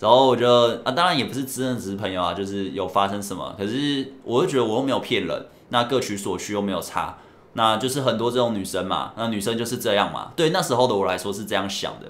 [0.00, 0.48] 然后我就
[0.84, 7.18] 啊，当然也不是真的只是朋友啊，就是有发生什么，可是我就觉得我又没有骗人，那各取所需又没有差，
[7.54, 12.06] 那就是很多这种女生嘛，那女生就是这样嘛，对那时候的我来说是这样想的。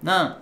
[0.00, 0.36] 那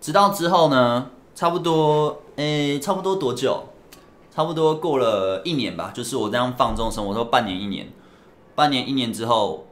[0.00, 3.64] 直到之后呢，差不多诶，差不多多久？
[4.30, 7.90] 差不多过了一年吧，就是我这样放纵生活，说半年一年，
[8.54, 9.66] 半年一年之后。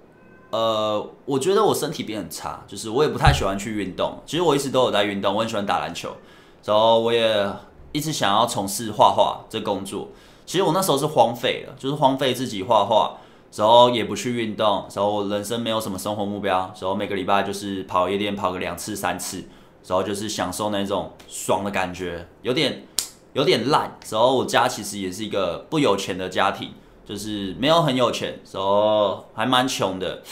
[0.51, 4.19] 呃，我觉得我身体变很差，就是我也不太喜欢去运动。
[4.25, 6.17] 其实我一直都有在运动，我很喜欢打篮球，
[6.65, 7.47] 然后我也
[7.93, 10.09] 一直想要从事画画这工作。
[10.47, 13.19] 其实我那时候是荒废了，就是荒废自己画画，
[13.55, 19.45] 然后也不去运动，然后我人生没有什么生活目标，然后每个礼拜就是跑夜店跑个两次三次，
[19.87, 22.87] 然后就是享受那种爽的感觉，有点
[23.35, 23.99] 有点烂。
[24.11, 26.73] 然后我家其实也是一个不有钱的家庭。
[27.09, 30.23] 就是没有很有钱，时候还蛮穷的。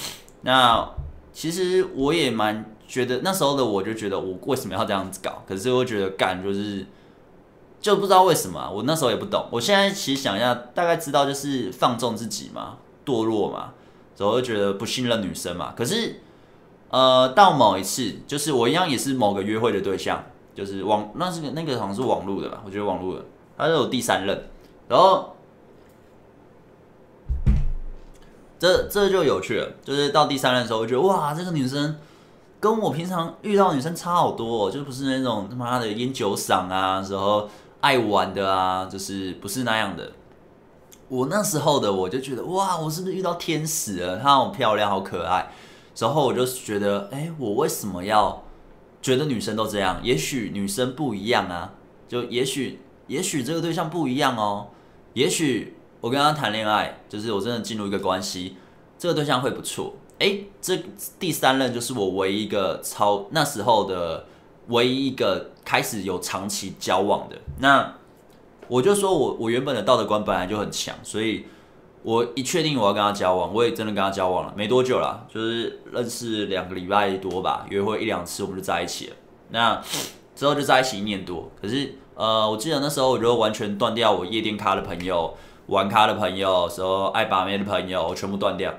[0.42, 0.86] 那
[1.32, 5.42] 其实我也蛮觉得那时候的我就觉得我为什么要这样子搞？
[5.48, 6.84] 可是我觉得干就是
[7.80, 9.46] 就不知道为什么，我那时候也不懂。
[9.50, 13.72] 我现在其实想一下，大概知道就是放纵自己嘛，堕落嘛，
[14.18, 15.72] 然后就觉得不信任女生嘛。
[15.74, 16.20] 可是
[16.90, 20.22] 呃，到某一次，就是我一样也是某个约会的对象，
[20.54, 22.62] 就是网那是那个好像是网络的吧？
[22.66, 23.24] 我觉得网络的，
[23.56, 24.44] 他是有第三任，
[24.88, 25.32] 然后。
[28.58, 31.96] 这这就有趣了，就是到第三任的时候，我觉得哇，这个女生
[32.58, 37.46] 跟我平常遇到女生差好多哦，就不是那种他妈的烟酒嗓啊，然后
[37.82, 40.10] 爱玩的啊，就是不是那样的。
[41.08, 44.18] 我那时候的我就觉得哇，我是不是遇到天使了？
[44.18, 45.52] 她好漂亮，好可爱。
[45.98, 48.42] 然后我就觉得，哎，我为什么要
[49.02, 50.00] 觉得女生都这样？
[50.02, 51.74] 也许女生不一样啊，
[52.08, 54.68] 就也许也许这个对象不一样哦，
[55.12, 55.75] 也许。
[56.06, 58.56] 我跟他谈恋爱，就是我真的进入一个关系，
[58.96, 59.92] 这个对象会不错。
[60.20, 60.78] 诶，这
[61.18, 64.24] 第三任就是我唯一一个超那时候的
[64.68, 67.36] 唯一一个开始有长期交往的。
[67.58, 67.92] 那
[68.68, 71.44] 我就说我我原本的道德观本来就很强，所以
[72.04, 79.16] 我一确定我要跟他交往，我也真的跟他交往了，没多久啦，就是认识两个礼拜多吧，约会一两次我们就在一起了。
[79.50, 79.82] 那
[80.36, 85.34] 之后就在一起一年多，可是呃，我记得那时候我就完全断掉我夜店咖的朋友。
[85.66, 88.72] 玩咖的朋友，时候爱把妹的朋友，我全部断掉。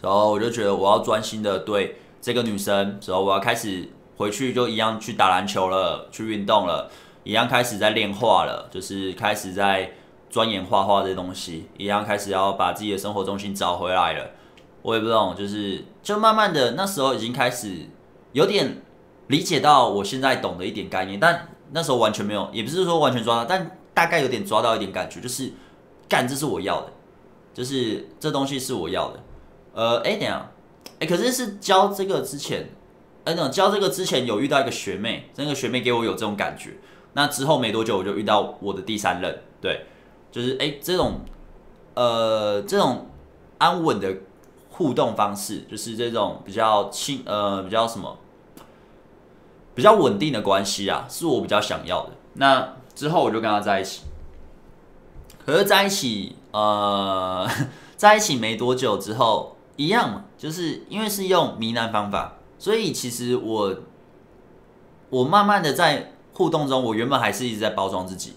[0.00, 6.90] 然后我就觉得我要专心的对这个女生，然后我要开始回去就一样去打篮球了，去运动了，
[7.24, 9.92] 一样开始在练画了，就是开始在
[10.30, 14.30] 钻研画画这东西，一样开始要把自己的生活重心找回来了。
[14.80, 17.90] 我也不懂，就是就慢慢的那时候已经开始
[18.32, 18.80] 有点
[19.26, 23.76] 理解到我现在懂的一点概念，但那时候完全没有，也不是说完全抓，但。
[24.00, 25.52] 大概有点抓到一点感觉，就是
[26.08, 26.92] 干，这是我要的，
[27.52, 29.22] 就是这东西是我要的。
[29.74, 30.50] 呃，哎，等下，
[31.00, 32.70] 哎，可是是教这个之前，
[33.26, 36.78] 哎，等教这个之前有遇到一个学妹，那个学妹给我有这种感觉。
[37.12, 39.84] 那之后没多久我就遇到我的第三任，对，
[40.32, 41.20] 就是哎，这种
[41.92, 43.06] 呃这种
[43.58, 44.16] 安稳的
[44.70, 48.16] 互动方式，就是这种比较轻呃比较什么
[49.74, 52.12] 比较稳定的关系啊，是我比较想要的。
[52.32, 52.79] 那。
[52.94, 54.02] 之后我就跟他在一起，
[55.46, 57.48] 可是在一起，呃，
[57.96, 63.76] 在一起没多久之后，一样嘛，就是因为是用迷男方法，所以其实我，
[65.08, 68.34] 我慢慢的在互动中，我原本还是一直在包装自己，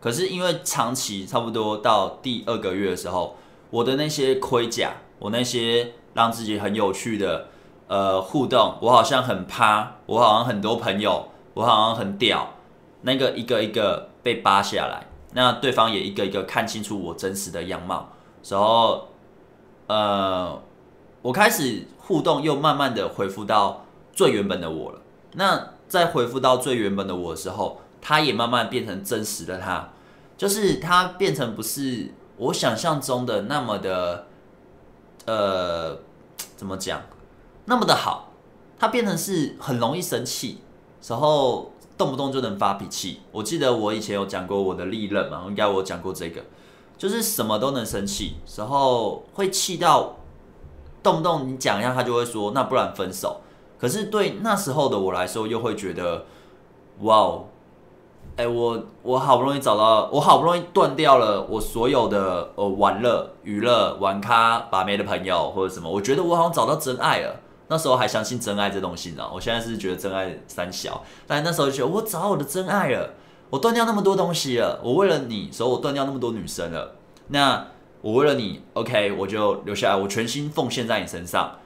[0.00, 3.36] 可是因为长期差不多到第二个月的时候，
[3.70, 7.46] 我的那些盔甲，我那些让自己很有趣的，
[7.86, 12.54] 呃，互动，我好像很趴，我好像很多朋友，我好像很屌。
[13.02, 18.08] 那个一个一个被扒下来，那对方也一个一个看清楚我真实的样貌，
[18.48, 19.08] 然后，
[19.88, 20.62] 呃，
[21.20, 25.00] 我开始互动，又慢慢的恢复到最原本的我了。
[25.32, 29.88] 那在恢复到最原本的我的时候，他也慢慢变成真实的他，
[30.36, 34.26] 就是他变成不是我想象中的那么的，
[35.26, 35.98] 呃，
[36.56, 37.02] 怎么讲，
[37.64, 38.30] 那么的好，
[38.78, 40.60] 他变成是很容易生气，
[41.08, 41.71] 然后。
[42.02, 43.20] 动不动就能发脾气。
[43.30, 46.42] 我记得我以前有讲过我的利刃嘛，应该我讲过这个，
[46.98, 50.16] 就是什么都能生气，然后会气到
[51.00, 53.40] 动不动你讲一下，他就会说那不然分手。
[53.78, 56.24] 可是对那时候的我来说，又会觉得
[57.02, 57.44] 哇哦，
[58.34, 67.36] 哎，我我好不容易找到，我好不容易断掉了我所有的呃玩乐、娱乐、玩咖、把妹的朋友或者什么，我觉得我好像找到真爱了。
[67.72, 73.14] 那时候还相信真爱这东西呢，我现在是觉得真爱三小，但那时候就觉得我找我的真爱了，
[73.48, 76.96] 我断掉那么多东西了，我为了你，所以我断掉那么多女生了，
[77.28, 77.68] 那
[78.02, 81.56] 我为了你，OK，我就留下来，我全心奉献在你身上，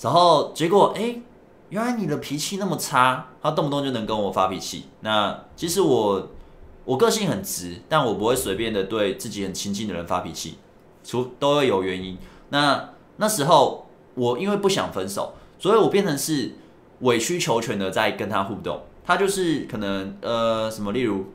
[0.00, 1.20] 然后结果哎，
[1.68, 4.86] 原来你的脾气那么差，他动不动就能跟我发脾气。
[5.00, 6.28] 那其实我
[6.86, 10.56] 我个性很直，但我不会随便的对自己很亲近的人发脾气，
[11.04, 12.16] 除都会有原因。
[12.48, 12.88] 那
[13.18, 16.50] 那时候我因为不想分手，所以我变成是
[17.02, 18.82] 委曲求全的在跟他互动。
[19.04, 21.26] 他就是可能呃什么，例如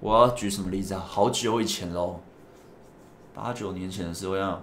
[0.00, 1.04] 我要举什么例子啊？
[1.06, 2.20] 好久以前喽，
[3.34, 4.62] 八九年前的时候要。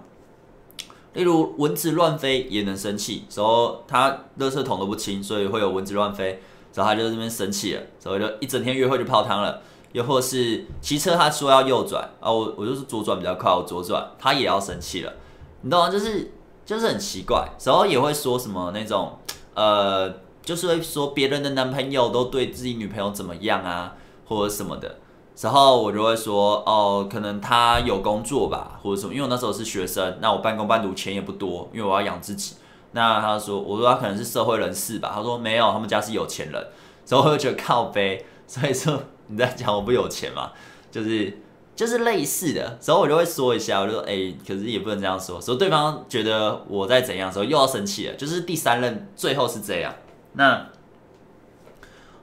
[1.14, 6.40] 例如蚊子乱飞也能生气，时候他垃圾桶都不清，所以会有蚊子乱飞，
[6.72, 9.60] 然后他就在这边生气了，所以就一整天约会就泡汤了。
[9.92, 15.12] 又或是骑车，他说要右转，啊我我就是左转比较快，我左转，他也要生气了，
[15.60, 15.90] 你懂吗？
[15.90, 16.32] 就是
[16.64, 19.18] 就是很奇怪，然后也会说什么那种，
[19.54, 23.94] 呃，就是会说别人的男朋友都对自己女朋友怎么样啊，
[24.26, 24.96] 或者什么的。
[25.40, 32.54] 然后我就会说，哦，可能他有工作吧，或者什么，因为我那时候是学生，那我半工半读，钱也不多，因为我要养自己。
[32.92, 36.66] 那他说，我说他可能是社会人士吧，他说没有，他们家是有钱人。
[37.04, 40.52] 所以我就觉得靠北，所以说你在讲我不有钱嘛，
[40.90, 41.40] 就是
[41.82, 42.78] 就是类似的。
[42.80, 49.92] 所以我就会说一下，我就说，哎，可是也不能这样说，所以对方觉得我在怎样时候又要生气了，就是第三任最后是这样。
[50.34, 50.68] 那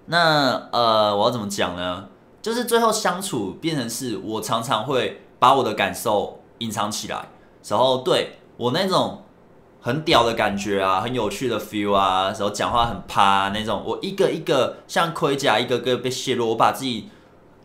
[0.05, 2.07] 那呃，我要怎么讲呢？
[2.41, 7.27] 就是最后相处变成是我常常会把我的感受隐藏起来，
[7.67, 9.25] 然后对我那种
[9.81, 17.09] 很屌的感觉啊，很有趣的 feel 啊，然后讲话很趴那种，我一个一个像盔甲一个个被卸落，我把自己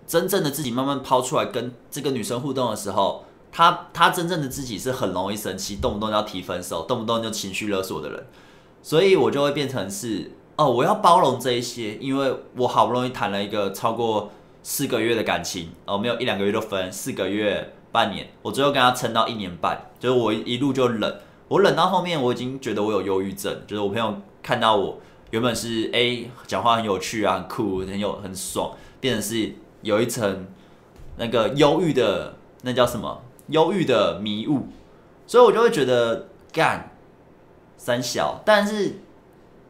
[0.06, 8.26] 真正的自己慢慢抛出来跟这个女生互动的时候，她她真正的自己是很容易生气，动不动就要提分手，动不动就情绪勒索的人，
[8.82, 14.30] 所以我就会变成是哦，我要包容这一些，因为我好不容易谈了一个超过。
[14.66, 24.98] 四个月的感情哦，没有一两个月就分，四个月、半年，我最后跟他撑到一年半，就是我一路就忍，我忍到后面我已经觉得我有忧郁症，就是我朋友看到我
[25.32, 30.48] 原本是哎讲话很有趣啊，很酷，很有很爽，变成是有一层
[31.16, 33.22] 那个忧郁的那叫什么？
[33.48, 34.66] 忧郁的迷雾，
[35.26, 36.90] 所以我就会觉得干
[37.76, 39.00] 三小，但是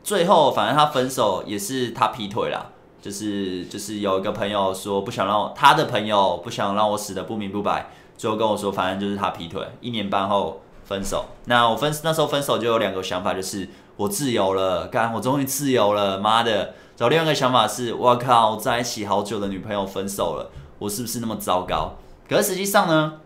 [0.02, 2.70] 最后反正他分手也是他劈腿啦。
[3.02, 11.26] 就是就是有一个朋友说不想让我，他的朋友不想让我死的不明不白，最后跟我说，反正就是他劈腿，一年半后分手。
[11.44, 16.74] 那我分那时候分手就有两个想法，就是我自由了，干我终于自由了，妈的！
[16.96, 21.96] 找另外一个想法是，我靠，在一起好久的女朋友分手了，我是不是那么糟糕？
[22.28, 23.20] 可是实际上呢，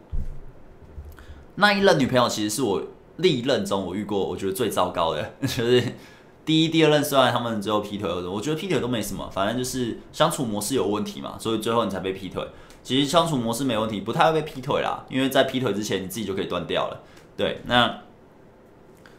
[1.57, 2.83] 那一任女朋友其实是我
[3.17, 5.83] 历任中我遇过我觉得最糟糕的， 就是。
[6.49, 12.43] 第一、第二任虽然他们最后劈腿，我觉得劈腿都没什么，反正就是相处模式有问题嘛，所以最后你才被劈腿。
[12.83, 17.03] 其实相处模式没问题，不太会被劈腿啦，因为在劈腿之前你自己就可以断掉了。
[17.37, 18.01] 对，那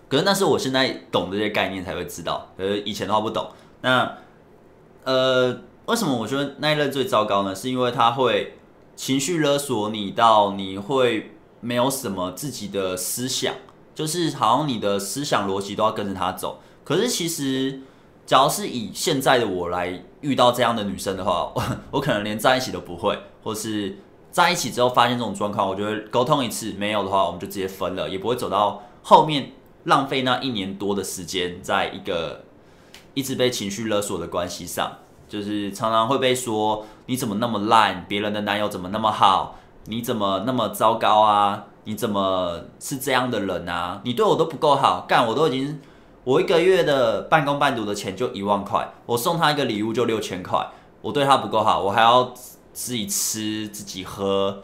[0.07, 3.47] 可是那是我现在懂这些概念才会知道，可是以前的话不懂。
[3.81, 4.11] 那
[5.09, 7.55] 呃，为什么我觉得那一任最糟糕呢？
[7.55, 8.53] 是因为他会
[8.95, 11.31] 情绪勒索你到你会
[11.61, 13.55] 没有什么自己的思想，
[13.95, 16.59] 就是好像你的思想逻辑都要跟着他走。
[16.83, 17.81] 可是其实，
[18.23, 23.97] 假如是以现在的我来遇到这样的女生的话，我 我可能连在一起都不会，或是
[24.29, 29.53] 在一起之后发现这种状况，我觉得沟通一次没有的话，我们就直接分了，也不会走到后面
[29.85, 32.45] 浪费那一年多的时间，在一个
[33.19, 34.89] 一直被情绪勒索的关系上，
[35.27, 41.65] 就是常常会被说你怎么那么烂，别人的男友怎么那么好，你怎么那么糟糕啊？
[41.83, 43.99] 你怎么是这样的人啊？
[44.05, 45.81] 你对我都不够好，干我都已经。
[46.23, 50.65] 我一个月的半工半读的钱就一万块，我送他一个礼物就六千块，
[51.01, 52.33] 我对他不够好，我还要
[52.71, 54.63] 自己吃自己喝，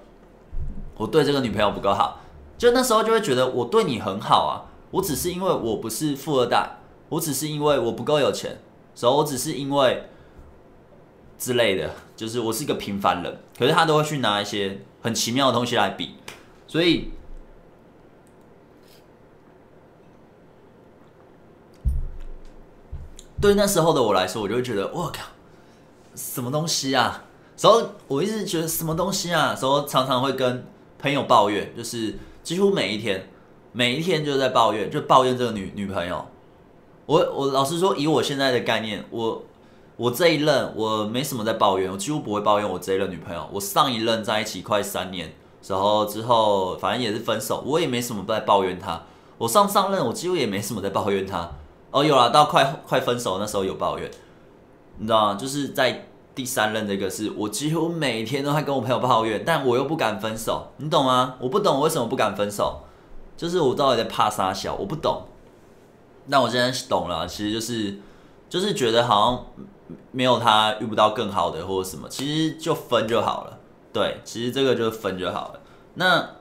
[0.97, 2.19] 我对这个女朋友不够好，
[2.57, 6.77] 就那时候就会觉得我对你很好啊，我只是因为我不是富二代，
[7.15, 8.59] 我只是因为我不够有钱，
[8.93, 10.03] 所以我只是因为
[11.37, 16.15] 之类的，就是我是一个平凡人，可是他都会去拿一些很奇妙的东西来比，
[16.67, 17.11] 所以。
[23.39, 25.23] 对那时候的我来说，我就会觉得我靠，
[26.15, 27.23] 什么东西啊？
[27.59, 29.55] 然后我一直觉得什么东西啊？
[29.61, 30.65] 然后常常会跟
[30.97, 33.29] 朋友抱怨，就是几乎每一天，
[33.71, 36.25] 每一天就在抱怨，就抱怨这个女女朋友。
[37.05, 39.43] 我我老实说，以我现在的概念，我
[39.95, 43.47] 我这一任我没什么在抱怨，我几乎不会抱怨我这一任女朋友。
[43.51, 45.33] 我上一任在一起快三年，
[45.67, 49.03] 然后之后反正也是分手，我也没什么在抱怨她。
[49.37, 51.51] 我上上任我几乎也没什么在抱怨她。
[51.91, 54.09] 哦，有了，到快快分手那时候有抱怨，
[54.97, 55.35] 你知道吗？
[55.35, 61.35] 就是在第三任这个事我几乎每天都在跟我朋友抱怨，但我又不敢分手，你懂吗？
[61.39, 62.81] 我不懂我为什么不敢分手，
[63.37, 65.21] 就是我到底在怕啥小，我不懂。
[66.27, 67.99] 那我现在懂了，其实就是
[68.49, 69.45] 就是觉得好像
[70.11, 73.59] 没有他遇不到更好的或者什么，其实就分就好了。
[73.93, 75.59] 对，其实这个就分就好了。
[75.93, 76.31] 那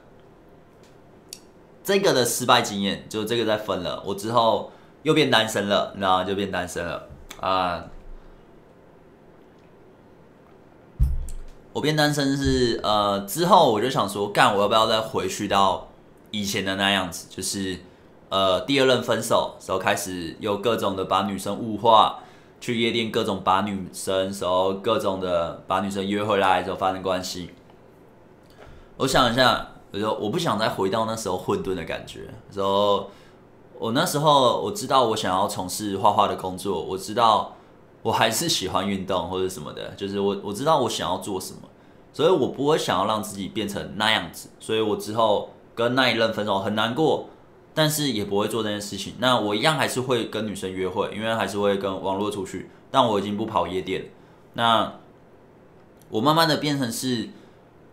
[1.83, 4.73] 这个的失败经验，就这个再分了，我之后
[5.03, 7.07] 又变单身了，然后就变单身了
[7.41, 7.85] 啊。
[11.75, 15.89] 我变单身是呃之后我就想说，干我要不要再回去到
[16.31, 17.79] 以前的那样子，就是。
[18.31, 22.21] 呃，第二任分手时候开始有各种的把女生物化，
[22.61, 27.51] 去夜店各种把女生时候各种的把女生约回来之后发生关系。
[28.97, 32.23] 我想一下，我说我不想再回到那时候混沌的感觉。
[32.53, 33.09] 然后
[33.79, 37.53] 我那时候我知道我想要从事画画的工作，我知道
[38.03, 41.61] 我还是喜欢运动或者什么的，就是我我知道我想要做什么，
[42.13, 44.49] 所以我不会想要让自己变成那样子。
[44.59, 47.29] 所以我之后跟那一任分手很难过。
[47.75, 49.15] 但是也不会做这件事情。
[49.19, 52.71] 那我一样还是会跟女生约会，因为还是会跟网络出去。
[52.91, 54.11] 但我已经不跑夜店。
[54.53, 55.01] 那
[56.09, 57.29] 我慢慢的变成是，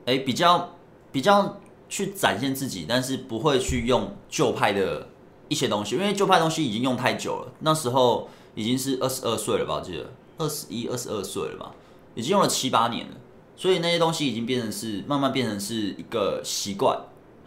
[0.05, 0.75] 哎，比较
[1.11, 1.59] 比较
[1.89, 5.07] 去展现自己，但是不会去用旧派的
[5.49, 7.51] 一些东西，因为旧派东西已经用太久了。
[7.61, 9.77] 那时候已经是二十二岁了吧？
[9.77, 11.71] 我记得二十一、二十二岁了吧？
[12.13, 13.13] 已经用了七八年了。
[13.55, 16.99] 所以那些东西已经变成是慢慢变成是一个习惯。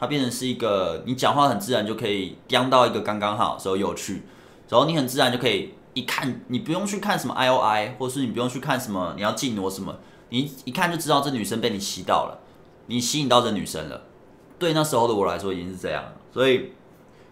[0.05, 4.22] 它变成是一个，你讲话很自然就可以讲到一个刚刚好，时候有趣，
[4.68, 9.96] 然后你很自然就可以一看，你不用去看什么 I O I，或是你不用去看什么你要进我什么，
[10.28, 12.38] 你一看就知道这女生被你吸到了，
[12.88, 14.02] 你吸引到这女生了。
[14.59, 16.72] 对那时候的我来说已经是这样了，所以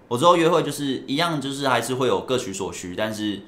[0.08, 3.42] 我之后约会就是一样，就是还是会有各取所需，但是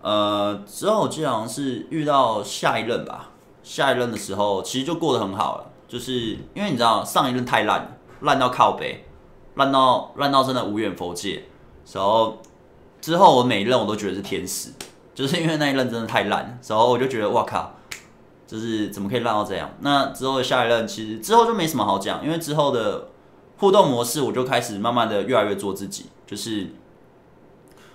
[0.00, 3.30] 呃之后我记得好像是遇到下一任吧，
[3.64, 7.90] 下一任的时候其实就过得很好了，就是因为你知道上一任太烂了。
[8.24, 9.04] 烂到靠北，
[9.54, 11.44] 烂到烂到真的无远佛界。
[11.92, 12.38] 然后
[13.00, 14.70] 之后我每一任我都觉得是天使，
[15.14, 17.74] 就是因为那一任真的太烂，然后我就觉得哇靠，
[18.46, 19.70] 就是怎么可以烂到这样？
[19.80, 23.08] 那之后的下一任其实之后就没什么好讲，因为之后的
[23.58, 26.72] 互动模式我就开始慢慢的越来越做自己，就是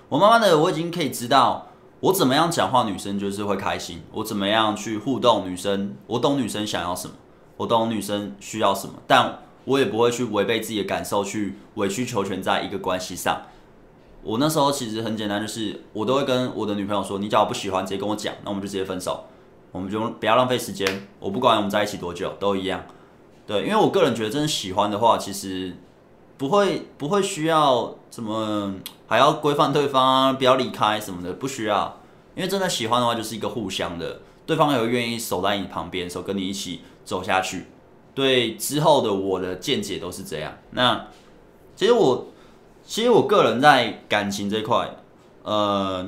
[0.07, 1.67] 我慢慢的我已经可以知道
[2.01, 7.15] 我怎么样讲话女生就是会开心，我怎么样去互动女生，我懂女生想要什么，
[7.57, 9.39] 我懂女生需要什么，但。
[9.69, 13.43] 我也不会去违背自己的感受，去委曲求全在一个关系上。
[14.23, 19.25] 我那时候其实很简单，就是我都会跟我的女朋友说：“你只要不喜欢，直接跟我讲，那我们就直接分手，
[19.71, 21.07] 我们就不要浪费时间。
[21.19, 22.83] 我不管我们在一起多久，都一样。”
[23.45, 25.77] 对，因为我个人觉得，真的喜欢的话，其实
[26.35, 28.73] 不会不会需要什么
[29.05, 31.99] 还要规范对方啊，不要离开什么的，不需要。
[32.35, 37.67] 因为真的喜欢的话，就是一个互相的，对方也会愿意守在你旁边，守跟你一起走下去。
[38.13, 40.57] 对之后的我的见解都是这样。
[40.71, 41.07] 那
[41.75, 42.27] 其实我，
[42.85, 44.97] 其实我个人在感情这块，
[45.43, 46.05] 呃，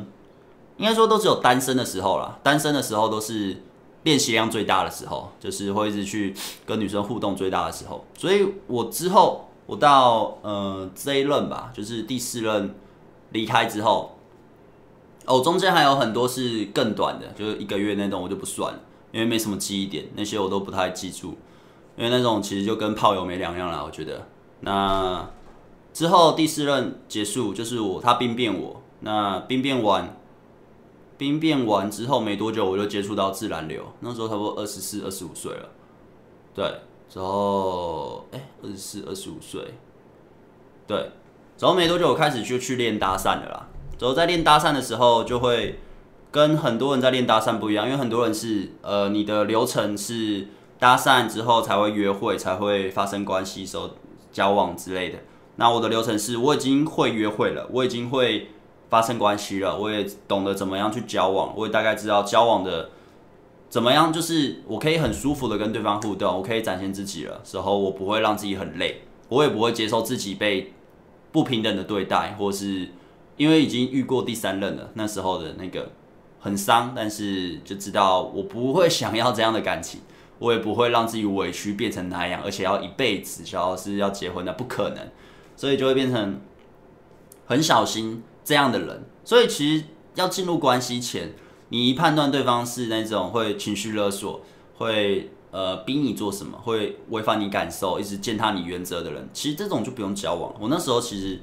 [0.78, 2.38] 应该说都只有单身的时候啦。
[2.44, 3.56] 单身的时候都是
[4.04, 6.36] 练习量最大的时候，就是会一直去
[6.66, 8.04] 跟女生互动最大的时候。
[8.18, 12.76] 所以我之后，我到呃这一任吧，就是第四任
[13.32, 14.18] 离开之后，
[15.26, 18.80] 哦，中间还有很多是更短的，就是一个月那种，我就不算了，
[19.14, 21.38] 因为没什么记忆点，那些我都不太记住。
[22.02, 24.26] 因为那种其实就跟炮友没两样了，我觉得。
[24.62, 25.30] 那
[25.94, 30.18] 之后第四任结束，就是我他兵变我，那兵变完，
[31.16, 35.70] 兵变完之后没多久，我就接触到自然流，那时候差不多二十四、二十五岁了。
[36.56, 36.66] 对，
[37.08, 39.62] 之后哎，二十四、二十五岁，
[40.88, 41.12] 对，
[41.56, 43.68] 之后没多久，我开始就去练搭讪了啦。
[44.00, 45.80] 之后在练搭讪的时候，就会
[46.32, 50.48] 跟很多人在练搭讪不一样，因为很多人是呃，你的流程是。
[50.82, 53.92] 搭讪之后才会约会，才会发生关系，时候
[54.32, 55.20] 交往之类的。
[55.58, 58.48] 那我的流程是，我已经会约会了，我已经会
[58.90, 62.90] 发生关系了，我也懂得怎么样去交往，我也大概知道交往的
[63.70, 70.74] 怎么样，就是我可以很舒服的跟对方互动，我可以展现自己了，时候我不会让自己很累，我也不会接受自己被
[71.32, 72.90] 不平等的对待，或是
[73.38, 75.92] 因为已经遇过第三任了，那时候的那个
[76.40, 80.02] 很伤，但是就知道我不会想要这样的感情。
[80.42, 85.08] 我也不会让自己委屈变成那样，而且要一辈子，想要是要结婚的，不可能，
[85.56, 86.42] 所以就会变成
[87.46, 89.04] 很小心这样的人。
[89.24, 89.86] 所以其实
[90.16, 91.36] 要进入关系前，
[91.70, 94.42] 你一判断对方是那种会情绪勒索，
[94.80, 100.52] 会呃逼你做什么，会违反你感受，一直践踏你原则的人，其实这种就不用交往。
[100.60, 101.40] 我那时候其实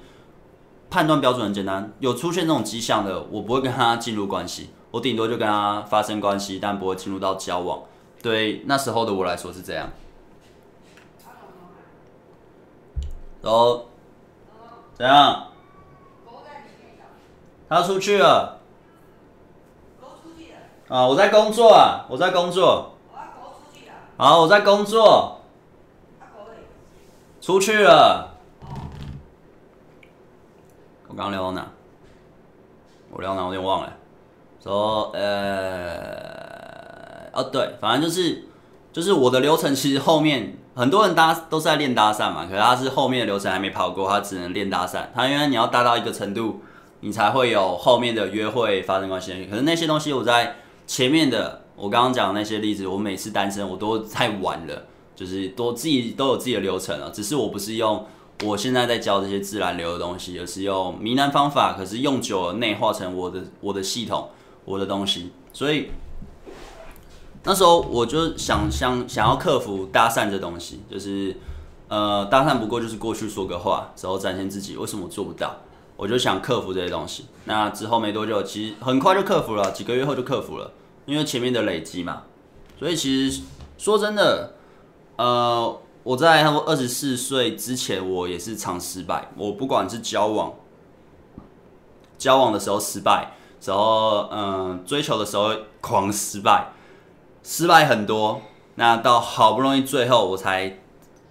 [0.90, 7.80] 判断标准很简单，有出现这种迹象的，我不会跟他进入关系，我顶多就跟他发生关系，但不会进入到交往。
[8.22, 9.88] 对那时候的我来说是这样，
[13.40, 13.86] 然后
[14.94, 15.44] 怎样？
[17.68, 18.58] 他出去了。
[20.88, 22.94] 啊，我在工作啊，我在工作。
[24.16, 25.42] 好，我在工作。
[27.42, 28.34] 出去了。
[31.08, 31.70] 我刚聊到哪？
[33.10, 33.46] 我聊到哪？
[33.46, 33.92] 我有点忘了。
[34.62, 36.37] 说，呃，
[37.38, 38.44] 哦，对，反正就是，
[38.92, 45.06] 就是我的流程，其实后面很多人搭都是在练搭讪嘛，可是他是后面的流程还没跑过，他只能练搭讪。
[45.14, 46.60] 他因为你要搭到一个程度，
[47.00, 49.46] 你才会有后面的约会发生关系。
[49.50, 50.56] 可是那些东西我在。
[50.88, 54.84] 前面的我刚刚讲的那些例子，我每次单身我都太晚了，
[55.14, 57.10] 就是都自己都有自己的流程了。
[57.10, 58.06] 只是我不是用
[58.42, 61.74] 我现在在教这些自然流的东西，而是用谜难方法。
[61.74, 64.30] 可是用久了内化成我的我的系统，
[64.64, 65.30] 我的东西。
[65.52, 65.90] 所以
[67.44, 71.36] 那时候我就想想想要克服搭讪这东西，就是
[71.88, 75.56] 呃搭讪不过就是过去说个话，之后展现自己，为什么做不到？
[75.96, 77.26] 我就想克服这些东西。
[77.44, 80.70] 那之后没多久，其实很快就克服了，几个月后就克服了。
[81.06, 82.22] 因为前面的累积嘛，
[82.78, 83.42] 所以其实
[83.78, 84.52] 说真的，
[85.16, 89.30] 呃，我在他们二十四岁之前，我也是常失败。
[89.36, 90.52] 我不管是交往，
[92.18, 93.32] 交往的时候失败，
[93.64, 96.72] 然后嗯、追求的时候狂失败，
[97.48, 98.42] 失败很多。
[98.74, 100.80] 那到好不容易最后我才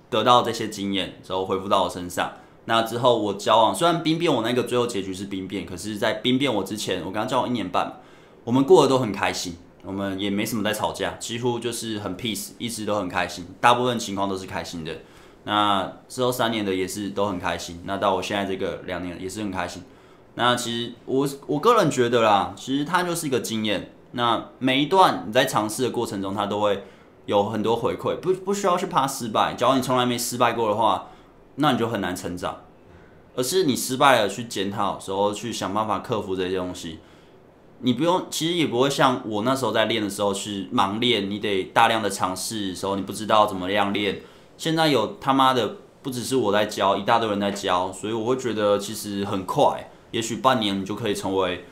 [0.10, 2.34] 得到这些经验，之后恢复到我身上。
[2.66, 8.02] 那之后我交往，虽然兵变我那个最后结局是兵变，可是在兵变我之前，我跟他交往一年半，
[8.44, 9.58] 我们过得都很开心。
[9.84, 14.92] 我们也没什么在吵架，几乎就是很 peace，一直都很开心，大部分情况都是开心的。
[15.44, 19.84] 那之后三年的也是都很开心，那到我现在这个两年也是很开心。
[20.34, 23.92] 那其实我我个人觉得啦，其实它就是一个经验。
[24.12, 26.84] 那每一段你在尝试的过程中，它都会
[27.26, 29.54] 有很多回馈，不不需要去怕失败。
[29.54, 31.10] 假如你从来没失败过的话，
[31.56, 32.62] 那你就很难成长。
[33.36, 36.98] 而是你失败了去检讨，时候去想办法克服这些东西。
[37.82, 44.22] 你不用，其实也不会像我那时候在练的时候是盲练，你得大量的尝试的时候，你不知道怎么样练。
[44.58, 51.64] 现在有他妈的不只是我在教，一大堆人在教，所以我会觉得其实很快，也许半年你就可以成为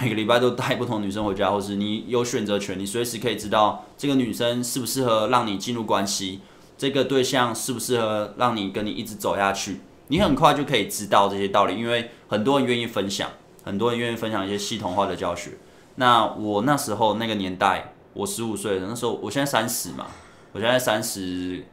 [0.00, 6.40] 每个礼拜都带不同女生回家，或是你有选择权，你随时可以知道这个女生适不适合让你进入关系，
[6.76, 13.30] 这个对象适不适合让你跟你一直走下去，你很快就可以知道这些道理，因为很多人愿意分享。
[13.64, 15.50] 很多人愿意分享一些系统化的教学。
[15.96, 20.06] 那我那时候那个年代，我十五岁的那时候，我现在三十嘛，
[20.52, 21.64] 我现在三十，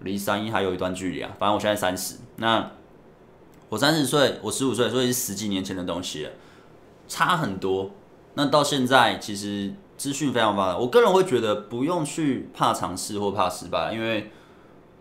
[0.00, 1.30] 离三一还有一段距离啊。
[1.38, 2.72] 反正我现在三十，那
[3.68, 6.30] 我三十岁，我十五岁，所以是十几年前的东西了，
[7.10, 7.90] 差很多。
[8.32, 14.30] 那到现在，其实资讯非常发达，我个人会觉得不用去怕尝试或怕失败，因为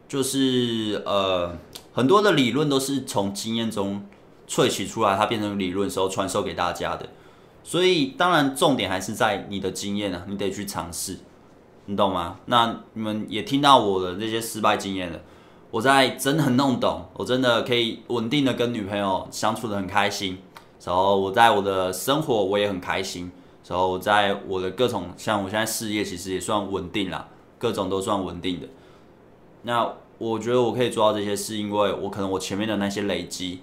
[0.10, 1.56] 就是呃，
[1.94, 4.04] 很多的理论都是从经验中。
[4.52, 7.08] 萃取出来，它变成理论的时候传授给大家的，
[7.64, 11.18] 所以当然重点还是在你的经验啊，你得去尝试，
[11.86, 12.40] 你懂吗？
[12.48, 15.20] 那你们也听到我的这些失败经验了，
[15.70, 20.40] 我在真的很弄懂，我真的可以稳定的跟女朋友相处得很开心，
[20.84, 23.32] 然后我在我的生活我也很开心，
[23.68, 27.28] 然后我在我的各种像我现在事业其实也算稳定啦，
[27.58, 28.68] 各种都算稳定的。
[29.64, 33.62] 那我觉得我可以做到这些，是因为我可能我前面的那些累积。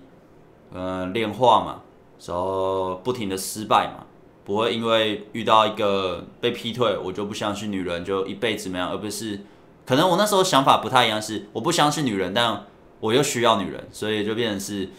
[0.74, 1.82] 嗯，炼化嘛，
[2.26, 4.04] 然后不停的失败嘛，
[4.44, 9.42] 不会因为遇到一个被劈腿，我就不相信女人，就一辈子没有，而不是，
[9.86, 12.66] 可能我那时候想法不太一样，是我不相信女人，但
[12.98, 14.90] 我又需要女人，所以就变成是，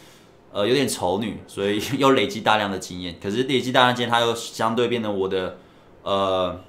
[0.57, 5.55] 呃，有点丑女，所以 又累积大量的经验，可是累积大量经验，它又相对变成我的，
[6.01, 6.59] 呃，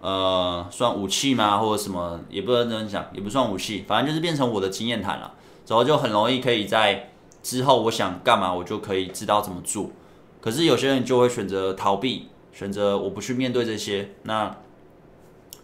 [0.00, 1.58] 呃，算武器吗？
[1.58, 5.34] 或者什么，也不能这么讲，也不算武器，反正就是变成我的经验谈了，
[5.66, 7.10] 然后就很容易可以在。
[7.40, 9.90] 之后我想干嘛，我就可以知道怎么做。
[10.40, 14.54] 可是有些人就会选择逃避，选择我不去面对这些，那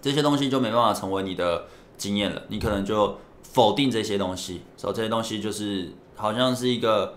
[0.00, 2.42] 这些东西就没办法成为你的经验了。
[2.48, 7.14] 你可能就否定这些东西，所以这些东西就是好像是一个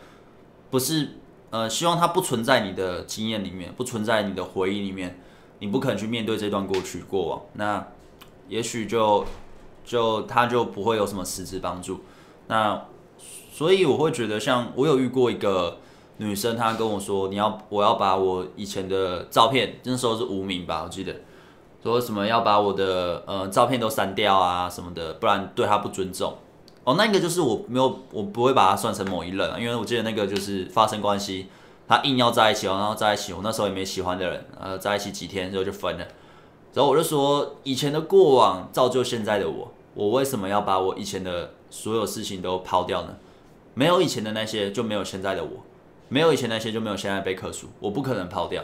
[0.69, 1.09] 不是
[1.49, 5.19] 呃，希望它不存在你的经验里面，不存在你的回忆里面，
[5.59, 7.87] 你不肯去面对这段过去过往，那
[8.47, 9.25] 也许就
[9.85, 12.01] 就它就不会有什么实质帮助。
[12.47, 12.85] 那。
[13.49, 15.79] 所以我会觉得，像我有遇过一个
[16.17, 21.11] 女生，她跟我说：“你要，我要把我以前的照片，那时候是无名吧，我记得，
[21.81, 26.37] 说什么要把我的呃照片都删掉啊什么的，不然对她不尊重。”
[26.87, 31.47] 哦，那个就是我没有，我不会把它算成某一任，因为我记得那个就是发生关系，
[31.85, 36.07] 他硬要在一起，然后在一起，我那时候也没喜欢的人，呃，在一起几天之后就分了。
[36.73, 43.17] 然后我就说，以前的过往造就现在的我，我为什么要把我以前的所有事情都抛掉呢？
[43.73, 45.49] 没有以前的那些，就没有现在的我。
[46.07, 48.63] 没有以前那些就没有现在备课书，我不可能抛掉，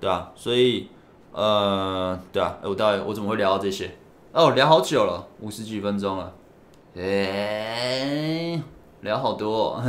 [0.00, 0.88] 对啊，所以
[1.30, 3.92] 呃，对啊，我到底我怎么会聊到这些？
[4.32, 6.34] 哦，聊好久了，五十几分钟了，
[6.94, 8.62] 哎、
[9.00, 9.82] 聊好多，哦，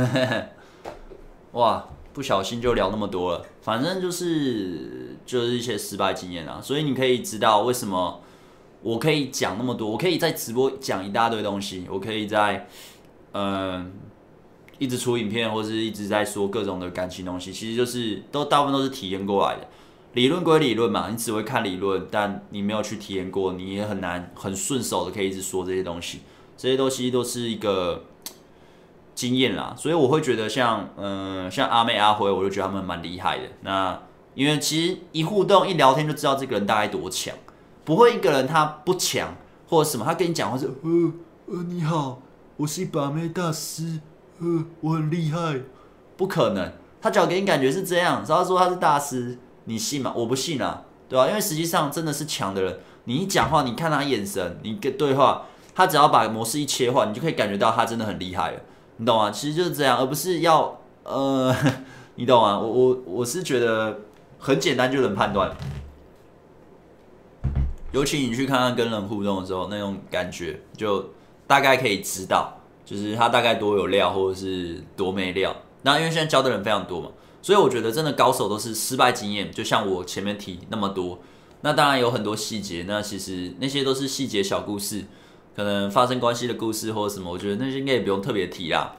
[1.52, 3.44] 哇，不小心就聊那么多了。
[3.60, 8.22] 反正就是就是一些失败经验啊，所以你可以知道为什么
[8.80, 12.66] 我可以讲那么多，我可以在直播讲一大堆东西，我可以在
[13.32, 13.92] 嗯、
[14.78, 19.68] 一直出影片，或是一直在说各种的感情东西，其实就是都大部分都是体验过来的。
[20.14, 26.20] 理论归理论嘛，你只会看理论，但你没有去体验过，你也很难很顺手的可以一直说这些东西。
[26.64, 28.04] 这些东西都是一个。
[29.14, 33.44] 经验啦，所以我会觉得像，嗯、像阿妹、阿辉，我就觉得他们蛮厉害的。
[33.60, 33.96] 那
[34.34, 37.32] 因为其实一互动、一聊天就知道这个人大概多强，
[37.84, 39.36] 不会一个人他不强
[39.68, 41.12] 或者什么，他跟你讲话是，呃
[41.46, 42.20] 呃，你好，
[42.56, 44.00] 我是把妹大师，
[44.40, 45.60] 呃，我很厉害，
[46.16, 50.12] 不可能，他只要给你感觉是这样，只要说他是大师，你信吗？
[50.16, 51.28] 我不信啊，对吧、啊？
[51.28, 58.60] 因为实际上真的是强的人，你一讲话，你看他眼神，你跟对话，他只要把模式一切换，你就可以感觉到他真的很厉害了。
[58.96, 59.30] 你懂吗？
[59.30, 61.52] 其实就是这样，而不是要呃，
[62.14, 62.58] 你懂吗？
[62.58, 64.00] 我我我是觉得
[64.38, 65.50] 很简单就能判断，
[67.90, 71.10] 尤其你去看看跟人互动的时候，那种感觉就
[71.46, 75.56] 大概可以知道，就是他大概多有料，或者是多没料。
[75.82, 77.08] 那因为现在教的人非常多嘛，
[77.42, 81.18] 所以我觉得真的高手都是失败经验，就像我前面提那么多。
[81.62, 85.04] 那当然有很多细节，那其实那些都是细节小故事。
[85.54, 88.96] 可能发生关系的故事或者什么，我觉得那些应该也不用特别提啦。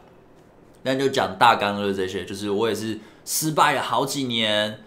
[0.84, 4.80] 那就讲大纲的这些，就是我也是失败了好几年，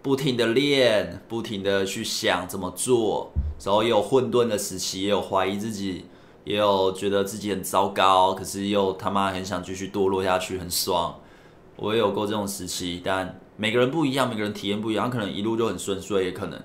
[0.00, 3.32] 不停的练，不停的去想怎么做，
[3.64, 6.06] 然后也有混沌的时期，也有怀疑自己，
[6.44, 11.18] 也有觉得自己很糟糕，可是又他妈很想继续堕落下去，很爽。
[11.76, 16.60] 我也有过这种时期，但每个人不一样，每个人体验不一样，可能一路就很顺遂，也可能。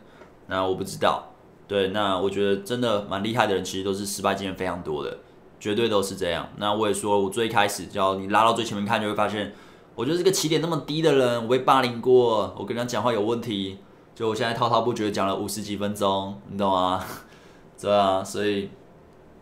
[0.47, 1.31] 那我不知道。
[1.67, 5.17] 对，那我觉得真的蛮厉害的人，其实都是失败经验非常多的，
[5.59, 6.47] 绝对都是这样。
[6.57, 9.53] 那我也说，我最开始，叫你拉到最前面看，就会发现，
[9.95, 13.79] 我就是个起点那么低的人，我被霸凌过，我跟人家讲话有问题，
[14.13, 17.03] 就我现在滔滔不绝讲了五十几分钟，你懂吗？
[17.81, 18.69] 对啊，所以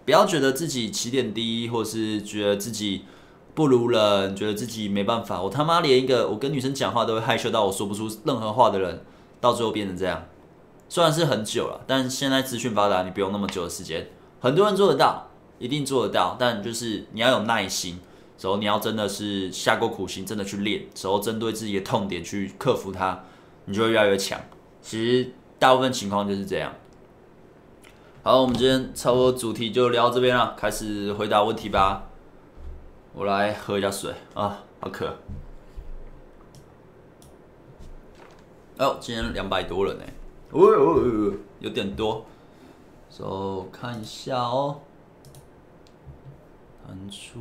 [0.05, 3.03] 不要觉得自己起点低，或是觉得自己
[3.53, 5.41] 不如人，觉得自己没办法。
[5.41, 9.01] 我他妈连一个我跟女生讲话都会害羞到我说不出任何话的人，
[9.41, 10.23] 到最后变成这样。
[10.93, 14.07] 虽然是很久了，但现在资讯发达，你不用那么久的时间，
[14.39, 15.27] 很多人做得到，
[15.57, 16.37] 一定做得到。
[16.39, 17.99] 但就是你要有耐心，
[18.37, 23.23] 时候你要真的是下过苦心，真的去练，时候针对自己的痛点去克服它，
[23.65, 24.39] 你就会越来越强。
[24.83, 26.71] 其实大部分情况就是这样。
[28.21, 32.03] 好，我们今天差不多主题就聊到这边了，开始回答问题吧。
[33.15, 35.17] 我来喝一下水啊，好渴。
[38.77, 40.03] 哦，今天两百多人呢。
[40.53, 42.23] 哦，哦，哦，有点多，
[43.09, 44.81] 走、so, 看一下哦。
[46.85, 47.39] 弹出。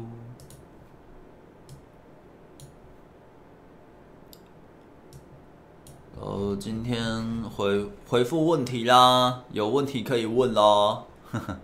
[6.18, 11.06] 哦，今天回回复问题啦，有问题可以问咯。
[11.30, 11.58] 呵呵。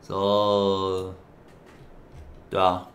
[0.00, 1.12] 走。
[2.48, 2.88] 对啊。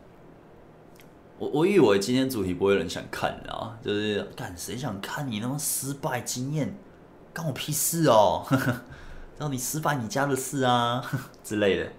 [1.38, 6.74] 我我以为今天主题不会有人想看的啊，就是干谁想看你那么失败经验？
[7.34, 8.46] 关我屁事哦！
[9.40, 11.04] 让你失败你家的事啊
[11.44, 11.92] 之类的。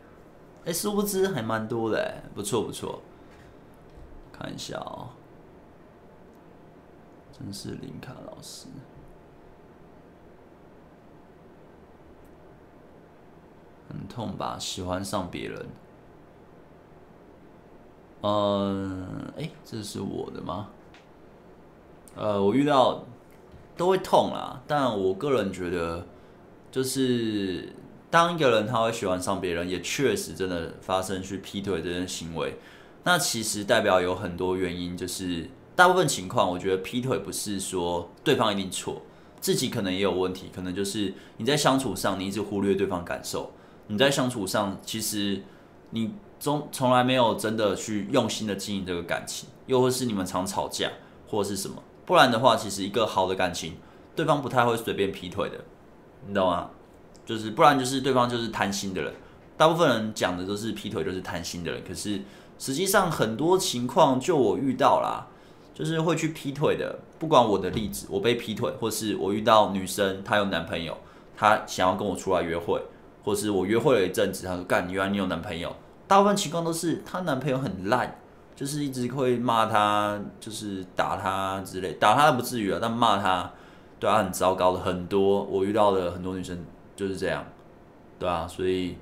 [0.65, 3.03] 哎，殊不知还蛮多的，不错不错。
[4.33, 5.09] 看一下哦，
[7.33, 8.67] 真是林卡老师，
[13.89, 14.57] 很痛吧？
[14.59, 15.67] 喜欢上别人？
[18.23, 20.69] 嗯，哎，这是我的吗？
[22.17, 23.05] 呃，我遇到。
[23.77, 26.07] 都会痛啦，但我个人觉得，
[26.71, 27.73] 就是
[28.11, 32.57] 当一个人他会喜欢上别人，也确实真的发生去劈腿这件行为，
[33.03, 39.03] 那其实代表有很多原因，就是大部分情况，我觉得劈腿不是说对方一定错，
[39.41, 43.51] 自己可能也有问题，可能就是你在相处上你一直忽略对方感受，
[43.89, 45.43] 你在相处上其实
[45.91, 50.91] 你从从来没有真的去用心的经营这个感情，又或是你们常吵架，
[51.27, 51.83] 或是什么。
[52.05, 53.77] 不然的话，其实一个好的感情，
[54.15, 55.59] 对方不太会随便劈腿的，
[56.27, 56.71] 你懂吗？
[57.25, 59.13] 就是不然就是对方就是贪心的人，
[59.57, 62.21] 大部分人讲的都是劈腿就是贪心的人，可是
[62.59, 65.27] 实际上很多情况就我遇到啦，
[65.73, 66.99] 就是会去劈腿的。
[67.19, 70.95] 不管我的例子，我被劈腿，或是我遇到女生她有男朋友，
[71.35, 72.83] 她想要跟我出来约会，
[73.25, 75.75] 或是我约会了一阵子，她说干，原来你有男朋友，
[76.07, 78.21] 大部分情况都是她男朋友很烂，
[78.57, 83.51] 就是一直会骂他，就是打他之类，打他不至于啊，但骂他
[83.99, 87.45] 对他很糟糕的很多，我遇到的很多女生就是这样，
[88.19, 88.97] 对啊，所以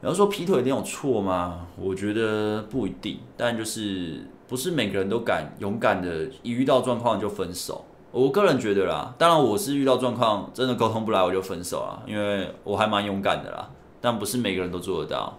[0.00, 1.68] 你要说劈腿一定有错吗？
[1.76, 7.84] 我觉得不一定，但就是不是每个人都敢勇敢的，一遇到状况就分手。
[8.10, 15.38] 我个人觉得啦，当然我是遇到状况真的沟通不来我就分手了，因为我还蛮勇敢的啦，但不是每个人都做得到，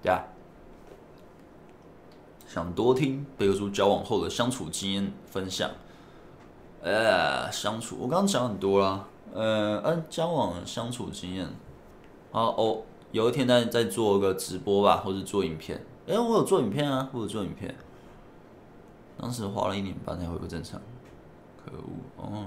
[0.00, 0.24] 对啊。
[2.48, 5.70] 想多听贝克书交往后的相处经验分享，
[6.80, 11.44] 呃，相处我刚刚讲很多啦，呃，嗯，交往相处经验，
[12.32, 12.80] 啊哦，
[13.12, 17.76] 有一天在在做个直播吧，或者做影片，哎、我有做影片啊，或者做影片，
[19.18, 20.80] 当时花了一年半才恢复正常，
[21.62, 22.46] 可恶，哦，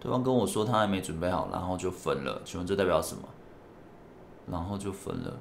[0.00, 3.22] 对方跟我说他还没准备好，然后就分了，请问这代表什么？
[4.50, 5.38] 然后就分了，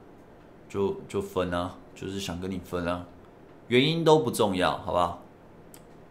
[0.69, 1.75] 就就分啊。
[1.95, 3.05] 就是想跟你分啊，
[3.67, 5.21] 原因都不重要，好不好？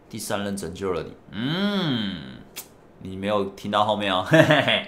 [0.09, 2.15] 第三任拯救了你，嗯，
[3.01, 4.87] 你没有听到后面哦，嘿嘿嘿。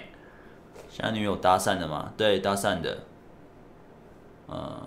[0.90, 2.12] 现在女友搭讪的吗？
[2.16, 2.98] 对，搭讪的，
[4.48, 4.86] 嗯，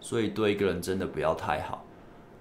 [0.00, 1.84] 所以对一个人真的不要太好，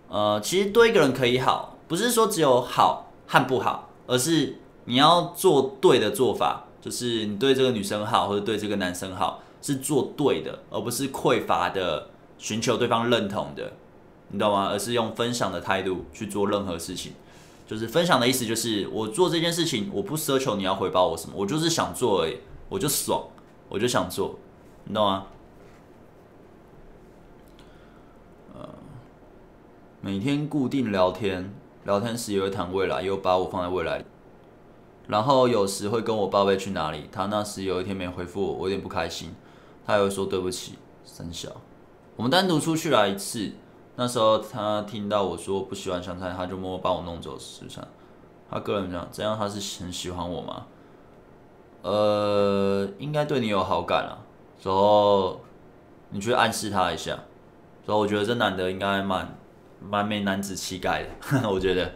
[0.07, 9.41] 呃，其实对一个人可以好，不是说只有好和不好，而是你要做对的做法，就是你对这个女生好，或者对这个男生好。
[9.65, 12.07] 是做对的，而不是匮乏的
[12.37, 13.73] 寻求对方认同的，
[14.29, 14.67] 你懂吗？
[14.69, 17.13] 而是用分享的态度去做任何事情。
[17.65, 22.37] 就是分享的意思，就是我做这件事情，我不奢求你要回报我什么，我就是想做而已，
[22.69, 23.23] 我就爽，
[23.67, 24.37] 我就想做，
[24.83, 25.25] 你懂吗？
[28.53, 28.69] 呃，
[29.99, 31.51] 每天固定聊天，
[31.85, 34.05] 聊天时也会谈未来，又把我放在未来。
[35.07, 39.33] 然后有时会跟我报备去哪里，他那时有一天没回复我，我有点不开心。
[39.85, 41.49] 他还会说对不起，三小。
[42.15, 43.51] 我们单独出去了一次，
[43.95, 47.79] 那时候他听到我说不喜欢香菜，他就默默帮我弄走，是不是？
[48.49, 50.65] 他个人讲，这样他是很喜欢我吗？
[51.81, 54.17] 呃，应该对你有好感啊。
[54.63, 55.41] 然后
[56.09, 57.19] 你去暗示他一下。
[57.85, 59.37] 然后我觉得这男的应该蛮
[59.79, 61.09] 蛮没男子气概的，
[61.47, 61.91] 我觉得。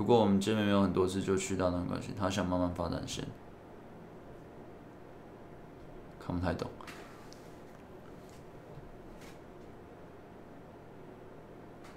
[0.00, 2.14] 如果我们见面没有很多次，就去到那关系。
[2.18, 3.22] 他想慢慢发展线，
[6.18, 6.70] 看不太懂。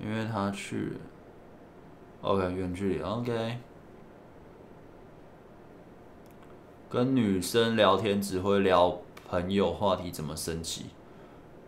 [0.01, 0.97] 因为他去
[2.21, 3.59] ，OK，远距离，OK。
[6.89, 8.99] 跟女生聊天只会聊
[9.29, 10.87] 朋友话题，怎么升级？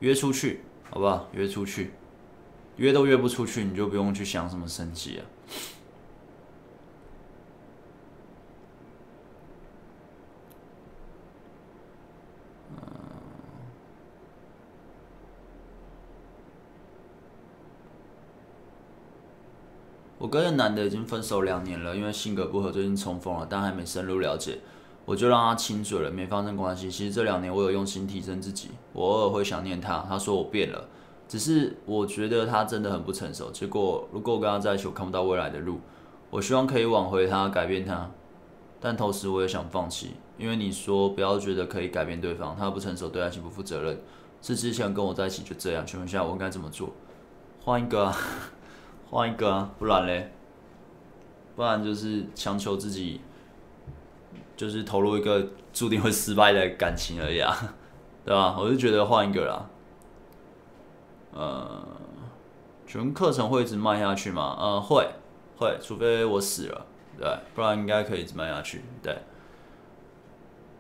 [0.02, 1.30] 约出去，好不好？
[1.32, 1.94] 约出去，
[2.76, 5.24] 约都约不出去，你就不用去想什么升级啊。
[20.26, 24.58] 我跟那男的已经分手两年了，因为性格不合，最近重逢了，但还没深入了解，
[25.06, 26.90] 我就让他亲嘴了，没发生关系。
[26.90, 30.90] 其实这两年我有用心提升自己，我偶尔会想念他，他说我变了，
[31.28, 33.52] 只是我觉得他真的很不成熟。
[33.52, 35.80] 结果如果我跟他在一起，我看不到未来的路。
[36.32, 38.10] 我希望可以挽回他，改变他，
[38.80, 44.02] 但同时我也想放弃，因为你说不要觉得可以改变对方，他不成熟，对爱情不负责任，
[44.42, 45.86] 是之前跟我在一起就这样。
[45.86, 46.90] 请问一下，我应该怎么做？
[47.64, 48.12] 换一个。
[49.10, 50.32] 换一个啊，不然嘞？
[51.56, 53.22] 不然就是强求自己，
[54.58, 57.56] 就是投入一个注定会失败的感情而已啊，
[58.26, 58.56] 对吧？
[58.60, 59.70] 我就觉得换一个啦。
[61.32, 61.88] 呃，
[62.88, 64.56] 请问课程会一直卖下去吗？
[64.60, 65.08] 呃，会，
[65.58, 66.86] 会，除非我死了，
[67.18, 69.18] 对，不然应该可以一直卖下去，对。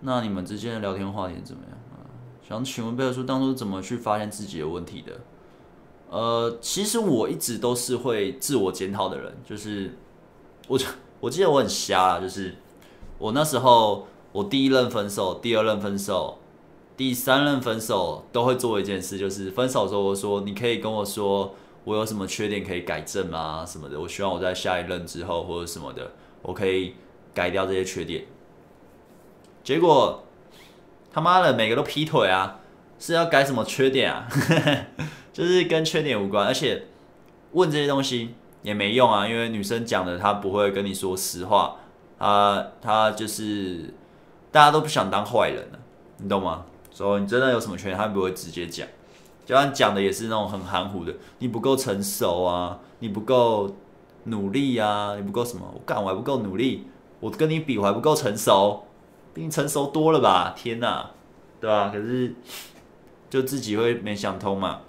[0.01, 1.78] 那你们之间的聊天话题怎么样？
[2.47, 5.19] 想请问贝克书当初怎么去发现自己的问题的？
[6.10, 9.97] 呃，其实我一直都是会自我检讨的人，就是
[10.68, 10.80] 我
[11.20, 12.56] 我记得我很瞎啊，就是
[13.18, 16.38] 我那时候我第一任分手、第二任分手、
[16.95, 21.53] 第三任分手都会做一件事，就是分手的时候我说，你可以跟我说
[21.84, 23.66] 我有什么缺点可以改正吗？
[23.66, 26.93] 什么的，我希望我在下一任之后或者什么的，我可以
[27.34, 28.26] 改掉这些缺点。
[29.64, 30.24] 结果
[31.12, 32.60] 他妈的每个都劈腿啊，
[32.99, 34.28] 是要改什么缺点啊？
[35.36, 36.86] 就是跟缺点无关，而且
[37.51, 41.75] 问这些东西也没用啊，因为女生讲的她不会跟你说实话，
[42.17, 43.93] 她她就是
[44.49, 45.79] 大家都不想当坏人了，
[46.19, 46.63] 你懂吗？
[46.89, 48.88] 所以你真的有什么缺点，她不会直接讲，
[49.45, 53.75] 就算讲的也是那种很含糊的，你不够成熟啊，你不够
[54.23, 55.69] 努力啊，你不够什么？
[55.73, 56.88] 我干，我还不够努力，
[57.19, 58.86] 我跟你比我还不够成熟，
[59.33, 60.53] 比你成熟多了吧？
[60.55, 61.11] 天哪，
[61.59, 61.89] 对吧？
[61.93, 62.33] 可是
[63.29, 64.79] 就自己会没想通嘛。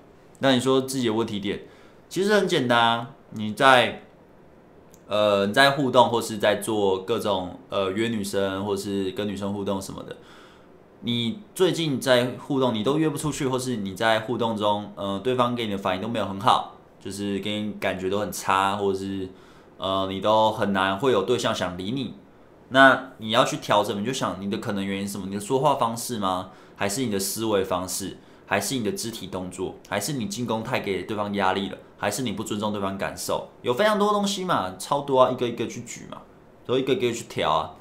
[0.41, 1.63] 那你说自己的问题点，
[2.09, 4.03] 其实很简单啊，你在
[5.09, 10.17] 呃你在互动或是在做各种呃约女生或是跟女生互动什么的。
[11.01, 19.29] 你最近在互动，你都约不出去，或是你在互动中，呃，对方给你的反应都没有很好，就是给你感觉都很差，或者是
[19.77, 22.15] 呃，你都很难会有对象想理你。
[22.71, 25.27] 那你要去调整，你就想你的可能原因是什么？
[25.29, 26.51] 你的说话方式吗？
[26.75, 28.17] 还是你的思维方式？
[28.47, 29.75] 还是你的肢体动作？
[29.89, 31.77] 还是你进攻太给对方压力了？
[31.99, 33.49] 还是你不尊重对方感受？
[33.63, 36.23] 有非常多东西嘛，超多啊，一个一个去举嘛，
[36.65, 37.75] 都一个一个去调啊。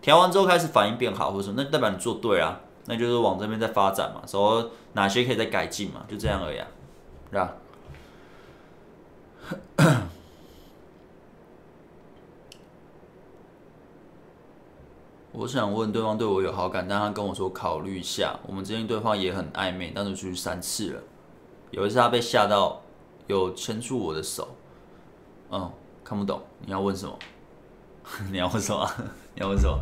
[0.00, 6.66] 调完之后开始反应变好，或者什么，那代表你做对啊，那就是往这边在发展嘛，说哪些可以再改进嘛，就这样而已啊，
[7.30, 7.54] 是吧？
[15.38, 21.02] 我想问对方对我有好感，但他跟我说考虑一下，我们之间对话也很暧昧，但是出去三次了，
[21.70, 22.80] 有一次他被吓到，
[23.28, 24.48] 有牵住我的手，
[25.50, 25.70] 嗯，
[26.02, 27.16] 看不懂，你要问什么？
[28.32, 28.84] 你要问什么？
[29.36, 29.80] 你要问什么？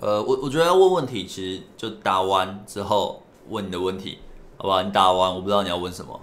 [0.00, 4.18] 呃，我我觉得要问问题，其实就打完之后问你的问题，
[4.56, 4.80] 好不好？
[4.80, 6.20] 你打完，我不知道你要问什么。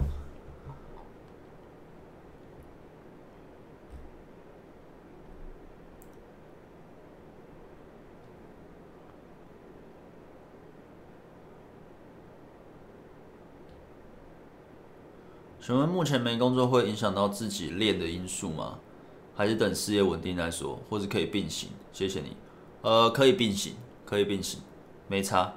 [15.66, 18.78] 请问目前没工作会影响到自己练的因素吗？
[19.34, 21.70] 还是等事业稳定再说，或是可以并行？
[21.92, 22.36] 谢谢你。
[22.82, 24.60] 呃，可以并行，可以并行，
[25.08, 25.54] 没差。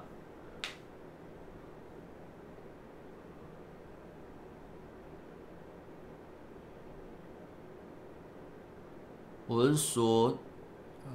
[9.46, 10.36] 我是说，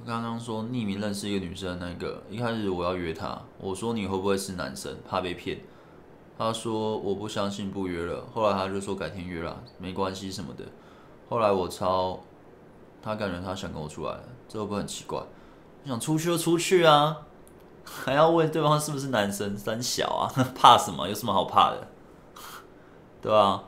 [0.06, 5.58] 刚刚说匿名认识一个女生那个，一开始我要约她，我说你会不会是男生，怕被骗。
[6.36, 8.24] 他说我不相信，不约了。
[8.32, 10.64] 后来他就说改天约了，没关系什么的。
[11.28, 12.20] 后来我超，
[13.02, 14.18] 他感觉他想跟我出来，
[14.48, 15.22] 这会不会很奇怪？
[15.86, 17.18] 想出去就出去啊，
[17.84, 19.56] 还要问对方是不是男生？
[19.56, 21.08] 三小啊， 怕什么？
[21.08, 21.88] 有什么好怕的？
[23.22, 23.62] 对啊，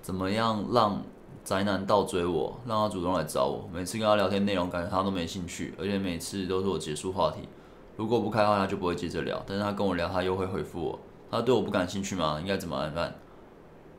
[0.00, 1.02] 怎么样让
[1.44, 3.68] 宅男倒追我，让他主动来找我？
[3.72, 7.48] 每次跟他聊天内容，感觉他都没兴趣，而且每次都是我结束话题。
[7.96, 9.42] 如果不开的话，他就不会接着聊。
[9.46, 10.98] 但是他跟我聊，他又会回复我。
[11.30, 12.38] 他对我不感兴趣吗？
[12.40, 13.14] 应该怎么办？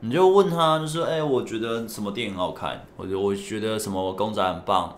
[0.00, 4.96] 你就问他，就说：“哎、我觉得什么电影好看，或者我觉得什么公仔很棒，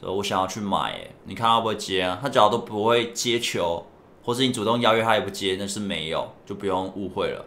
[0.00, 2.18] 所以我想要去买。”哎，你看他会不会接啊？
[2.20, 3.86] 他只要都不会接球，
[4.24, 7.44] 或是你主动邀约他也不接，那是没有，就不用误会了。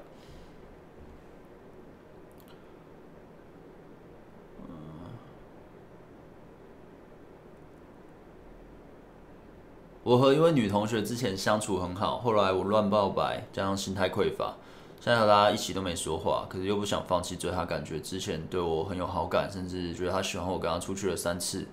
[10.05, 14.53] 我和一位女同学之前相处很好，后来我乱报白，加上心态匮乏，
[14.99, 21.65] 现在和她一起都没说话，可是又不想放弃追她，感觉之前对我很有好感，甚至觉得她喜欢我，跟她出去了三次，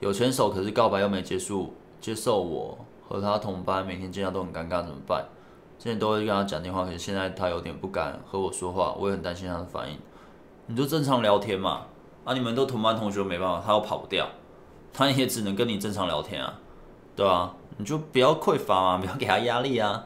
[0.00, 2.76] 有牵手，可是告白又没结束，接受我
[3.08, 5.24] 和她同班，每天见到都很尴尬，怎么办？
[5.78, 9.96] 之前都会跟她讲电话，可是现在她有点不敢和我说话，我也很担心她的反应。
[10.66, 11.82] 你就正常聊天嘛，
[12.24, 14.26] 啊，你们都同班同学，没办法，她又跑不掉，
[14.92, 16.58] 她也只能跟你正常聊天啊，
[17.14, 17.54] 对吧？
[17.78, 20.04] 你就不要匮乏嘛， 不要给他压力啊，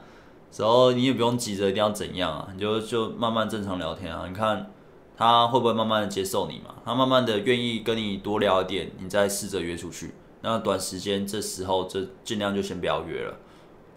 [0.56, 4.26] 然后你也不用急着一定要怎样啊，你就就慢慢正常聊天啊。
[4.28, 4.70] 你看
[5.16, 6.74] 他会不会慢慢的接受你嘛？
[6.84, 10.14] 他慢慢的愿意跟你多聊一点，你再试着约出去。
[10.42, 13.36] 那短时间这时候就尽量就先不要约了，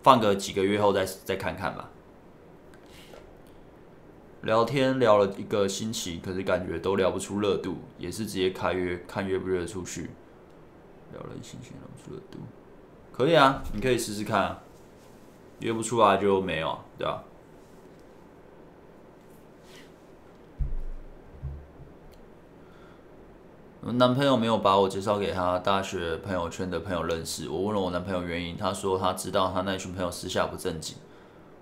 [0.03, 1.89] 放个几个月后再再看看吧。
[4.43, 10.11] 聊天聊了一个星期，可是感觉都聊不出热度，也是直接开约，看约不约得出去。
[11.11, 12.37] 聊了一星期，聊不出热度。
[13.15, 14.59] 可以啊，你可以试试看啊，
[15.59, 17.23] 约不出来就没有，对吧？
[23.79, 30.97] 我男朋友没有把我介绍给他大学朋友圈的朋友认识，我问了我男朋友原因，他说他知道他那群朋友私下不正经，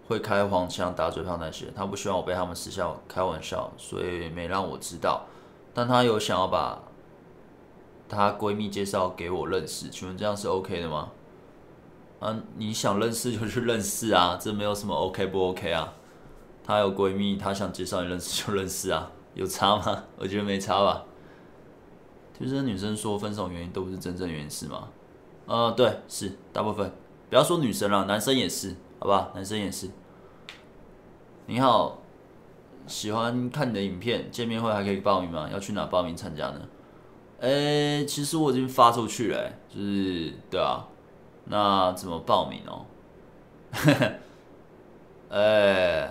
[0.08, 5.28] 会开黄腔、打嘴炮那些，他不希望我被他们私下开玩笑，所以没让我知道。
[5.72, 6.82] 但他有想要把
[8.10, 11.12] 她闺蜜介绍给我认识，请问这样是 OK 的吗？
[12.24, 15.94] 啊，你想认识就去认识啊，这没有什么 OK 不 OK 啊。
[16.64, 20.04] 她有闺蜜，她想介绍你认识就认识啊， 有差吗？
[20.18, 21.04] 我觉得没差吧。
[22.40, 24.88] 就是女生说分手原因都不是真正原因是吗？
[25.48, 26.90] 呃，对，是大部分。
[27.30, 29.90] 不要说女生了，男生也是，好吧，男生也是。
[31.48, 32.00] 你好，
[32.88, 35.50] 喜欢看你的影片，见面会还可以报名吗？
[35.52, 36.62] 要去哪报名参加呢？
[37.42, 40.88] 诶、其实我已经发出去了，就是对啊，
[41.46, 42.86] 那怎么报名哦？
[45.30, 46.10] 哎、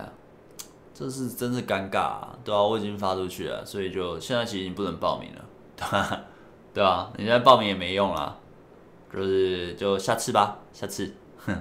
[0.93, 5.45] 这是真是尴尬啊，对啊，我已经发出去了，所以就现在其实已经不能报名了，
[5.77, 6.21] 对吧？
[6.73, 8.37] 对啊，你现在报名也没用啦，
[9.13, 11.55] 就是就下次吧，下次， 哼。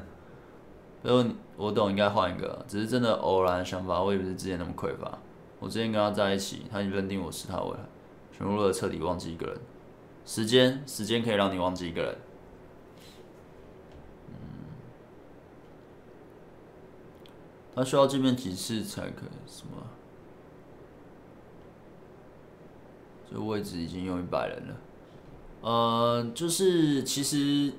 [1.05, 5.18] 所以我懂，应该换一个，只是真的偶然的想法，我也不是之前那么匮乏。
[5.59, 7.79] 我之前跟他在一起，他已经认定我是他未来，
[8.37, 9.57] 全部都彻底忘记一个人。
[10.25, 12.16] 时间，时间可以让你忘记一个人。
[17.75, 19.51] 他需要见面几次才可以？
[19.51, 19.83] 什么？
[23.31, 24.75] 这位置已经有一百人了。
[25.62, 27.73] 呃，就是其实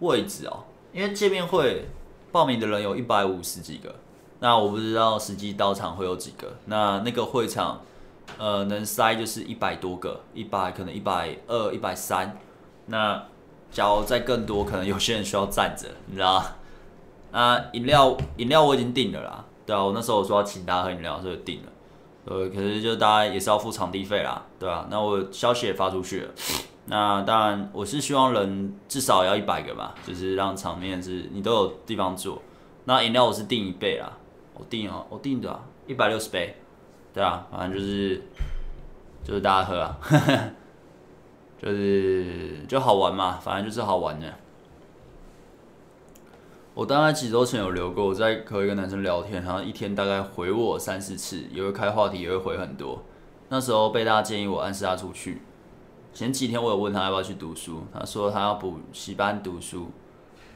[0.00, 1.86] 位置哦，因为见面会。
[2.32, 3.94] 报名的人有一百五十几个，
[4.40, 6.56] 那我不知道实际到场会有几个。
[6.64, 7.82] 那那个会场，
[8.38, 12.38] 呃，能塞就是一百多个，一百可能一百二、一百三。
[12.86, 13.22] 那
[13.70, 16.42] 假如再更多，可能有些人需要站着，你知道？
[17.32, 19.44] 啊，饮料饮料我已经订了啦。
[19.66, 21.72] 对啊，我那时候我说要请大家喝饮料，所以订了。
[22.24, 26.30] 呃，可是就大家也是要付场地费啦，对啊，那我消息也发出去了。
[26.86, 32.40] 那当然，我是希望人至少要一百个吧，就是让场面是你都有地方坐。
[32.84, 34.12] 那饮料我是订一杯啦，
[34.54, 36.56] 我订哦，我订的一百六十杯，
[37.14, 38.20] 对啊，反正就是
[39.24, 39.96] 就是大家喝啊，
[41.62, 44.26] 就是就好玩嘛，反正就是好玩的。
[46.74, 53.02] 我大概几周前有留过，我在和一个男生聊天，然后一天大概回我三四次，也会开话题，也会回很多。
[53.50, 55.42] 那时候被大家建议我暗示他出去。
[56.14, 59.90] 前几天我有问他要不要去读书，他说他要补习班读书，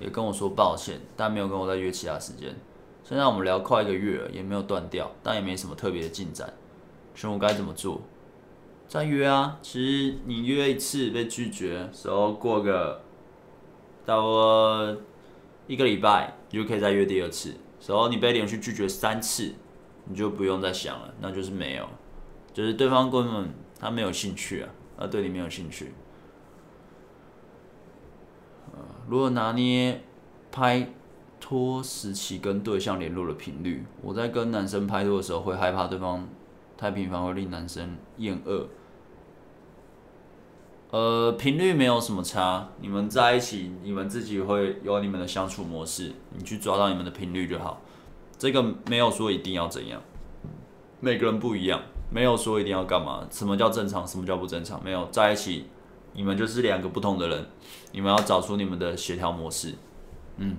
[0.00, 2.54] 也跟我说抱歉，但没有跟我再约其他时间。
[3.04, 6.50] 现在我们聊快一个月了，也没有断掉，但也没什么特别的进展。
[7.14, 8.00] 请我该怎么做？
[8.88, 9.58] 再约啊！
[9.62, 13.00] 其实你约一次被拒绝，然后过个
[14.04, 14.96] 到我
[15.66, 17.54] 一个礼拜，你就可以再约第二次。
[17.86, 19.54] 然后你被连续拒绝三次，
[20.04, 21.88] 你就不用再想了，那就是没有，
[22.52, 24.68] 就是对方根本他没有兴趣啊。
[24.98, 25.92] 啊，对你没有兴趣。
[29.08, 30.02] 如果拿捏
[30.50, 30.90] 拍
[31.38, 36.26] 拖时期跟对象联络的频率，我在跟男生拍拖的时候会害怕对方
[36.76, 38.66] 太频繁会令男生厌恶。
[40.90, 47.82] 呃，频率没有什么差，你们在一起，你们自己会有你们的相处模式，你去抓到你们的频率就好。
[48.38, 50.00] 这个没有说一定要怎样，
[51.00, 51.82] 每个人不一样。
[52.08, 54.82] 没有说一定要干嘛，什么叫正常，什么叫不正常？
[54.84, 55.66] 没有在一起，
[56.12, 57.46] 你们就是两个不同的人，
[57.90, 59.74] 你们要找出你们的协调模式。
[60.36, 60.56] 嗯，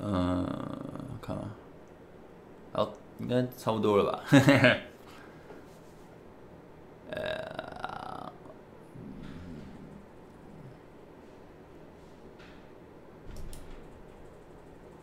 [0.00, 0.46] 嗯，
[1.20, 1.36] 看，
[2.72, 2.90] 好，
[3.20, 4.24] 应该差不多了吧？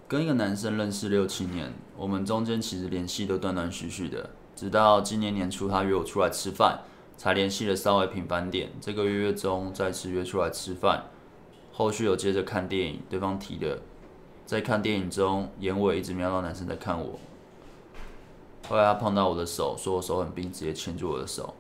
[0.08, 6.82] 跟一个男生认识六七年，我们中间其实联系都断断续续的，直到今年年初他约我出来吃饭，
[7.18, 8.70] 才联系的稍微频繁点。
[8.80, 11.06] 这个月月中再次约出来吃饭，
[11.74, 13.82] 后续有接着看电影，对方提的，
[14.46, 17.20] 在看电影中眼尾一直瞄到男生在看我，
[18.70, 21.56] 后来他碰到我的手，说我手很冰，直接牵住我的手，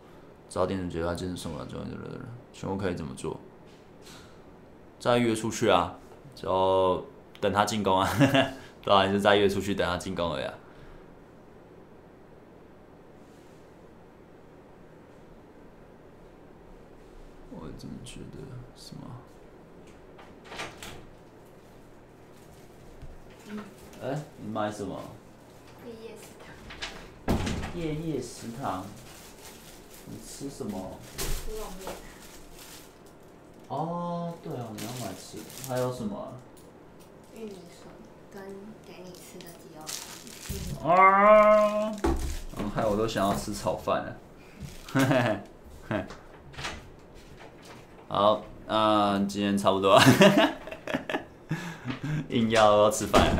[0.55, 2.21] 早点觉得他真是什么重要的人，
[2.53, 3.37] 请问可以怎么做？
[4.97, 5.99] 再约出去啊，
[6.33, 7.05] 就。
[7.41, 8.09] 等他进攻啊，
[8.81, 10.45] 对啊，你就再约出去等他进攻而已。
[17.51, 18.37] 我怎么觉得
[18.77, 19.01] 什么？
[24.01, 24.97] 哎、欸，你买什么？
[25.85, 27.37] 夜夜食堂。
[27.75, 28.85] 夜夜食堂。
[30.07, 30.77] 你吃什么？
[30.77, 31.91] 乌龙面。
[33.67, 36.33] 哦，对啊，你要买吃的，还有什么？
[37.35, 37.87] 玉米笋
[38.33, 38.43] 跟
[38.85, 40.89] 给你吃的鸡肉饭。
[40.89, 41.91] 啊！
[42.57, 44.15] 嗯，害我都想要吃炒饭了。
[44.93, 45.39] 嘿嘿
[45.89, 46.05] 嘿。
[48.07, 49.99] 好，嗯、呃，今天差不多。
[52.29, 53.35] 硬要要吃饭，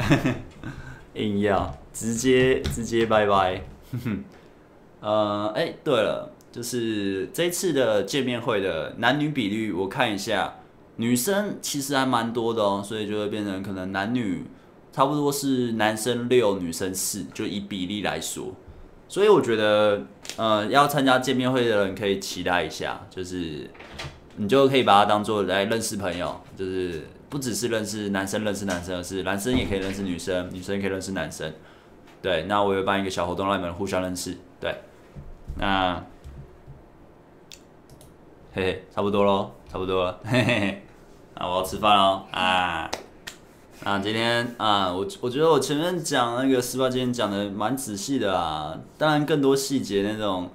[1.14, 3.62] 硬要直接直接拜拜。
[5.02, 10.56] 呃，哎、欸，对了，就是这次的见面会的男女比率，我看一下。
[10.96, 14.46] 女生其实还蛮多的哦，所以就会变成可能男女
[14.94, 18.54] 差不多是男生六，女生四，就以比例来说。
[19.10, 20.02] 所以我觉得，
[20.38, 23.70] 呃，要参加见面会的人可以期待一下，就是
[24.38, 31.52] 你就可以把它当做来认识朋友，就是不只是认识男生认识男生，而是男生也可以认识女生，女生也可以认识男生。
[32.22, 34.38] 对，那我会办一个小活动，让你们互相认识。
[34.62, 34.74] 对，
[35.58, 36.02] 那
[38.56, 40.82] 嘿嘿，差不多喽，差不多了，嘿嘿嘿。
[41.34, 42.90] 啊，我要吃饭喽啊！
[43.84, 50.50] 啊，今天啊，我我觉得我前面讲那个十八禁讲的蛮仔细的啊，当然更多细节那种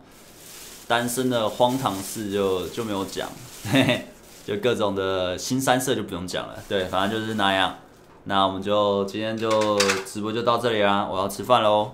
[0.89, 3.29] 单身的荒唐事就就没有讲，
[3.71, 4.07] 嘿嘿，
[4.47, 7.77] 就各种的新三色就不用讲了，对，反正就是那样。
[8.25, 11.93] 那我们就今天就直播就到这里啦，我要吃饭喽，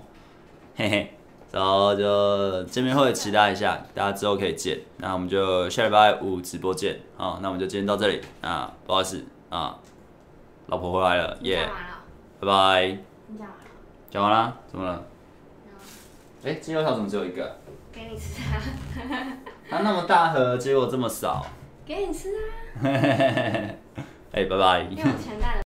[0.77, 1.16] 嘿嘿，
[1.51, 4.79] 然后就见面会期待一下，大家之后可以见。
[4.97, 9.77] 那我们就下礼拜五直播见，好，那我们就今天到这里啊，不好意思啊。
[10.67, 11.69] 老婆回来了，耶、yeah！
[12.41, 12.97] 拜拜。
[13.29, 13.63] 你讲完了？
[14.11, 14.57] 讲完了？
[14.67, 15.03] 怎么了？
[16.43, 17.55] 哎、欸，鸡肉条怎么只有一个？
[17.91, 18.59] 给你吃啊！
[19.69, 21.45] 它那么大盒，结果这么少。
[21.85, 22.83] 给你吃啊！
[22.83, 23.77] 哎、
[24.33, 24.85] 欸，拜拜。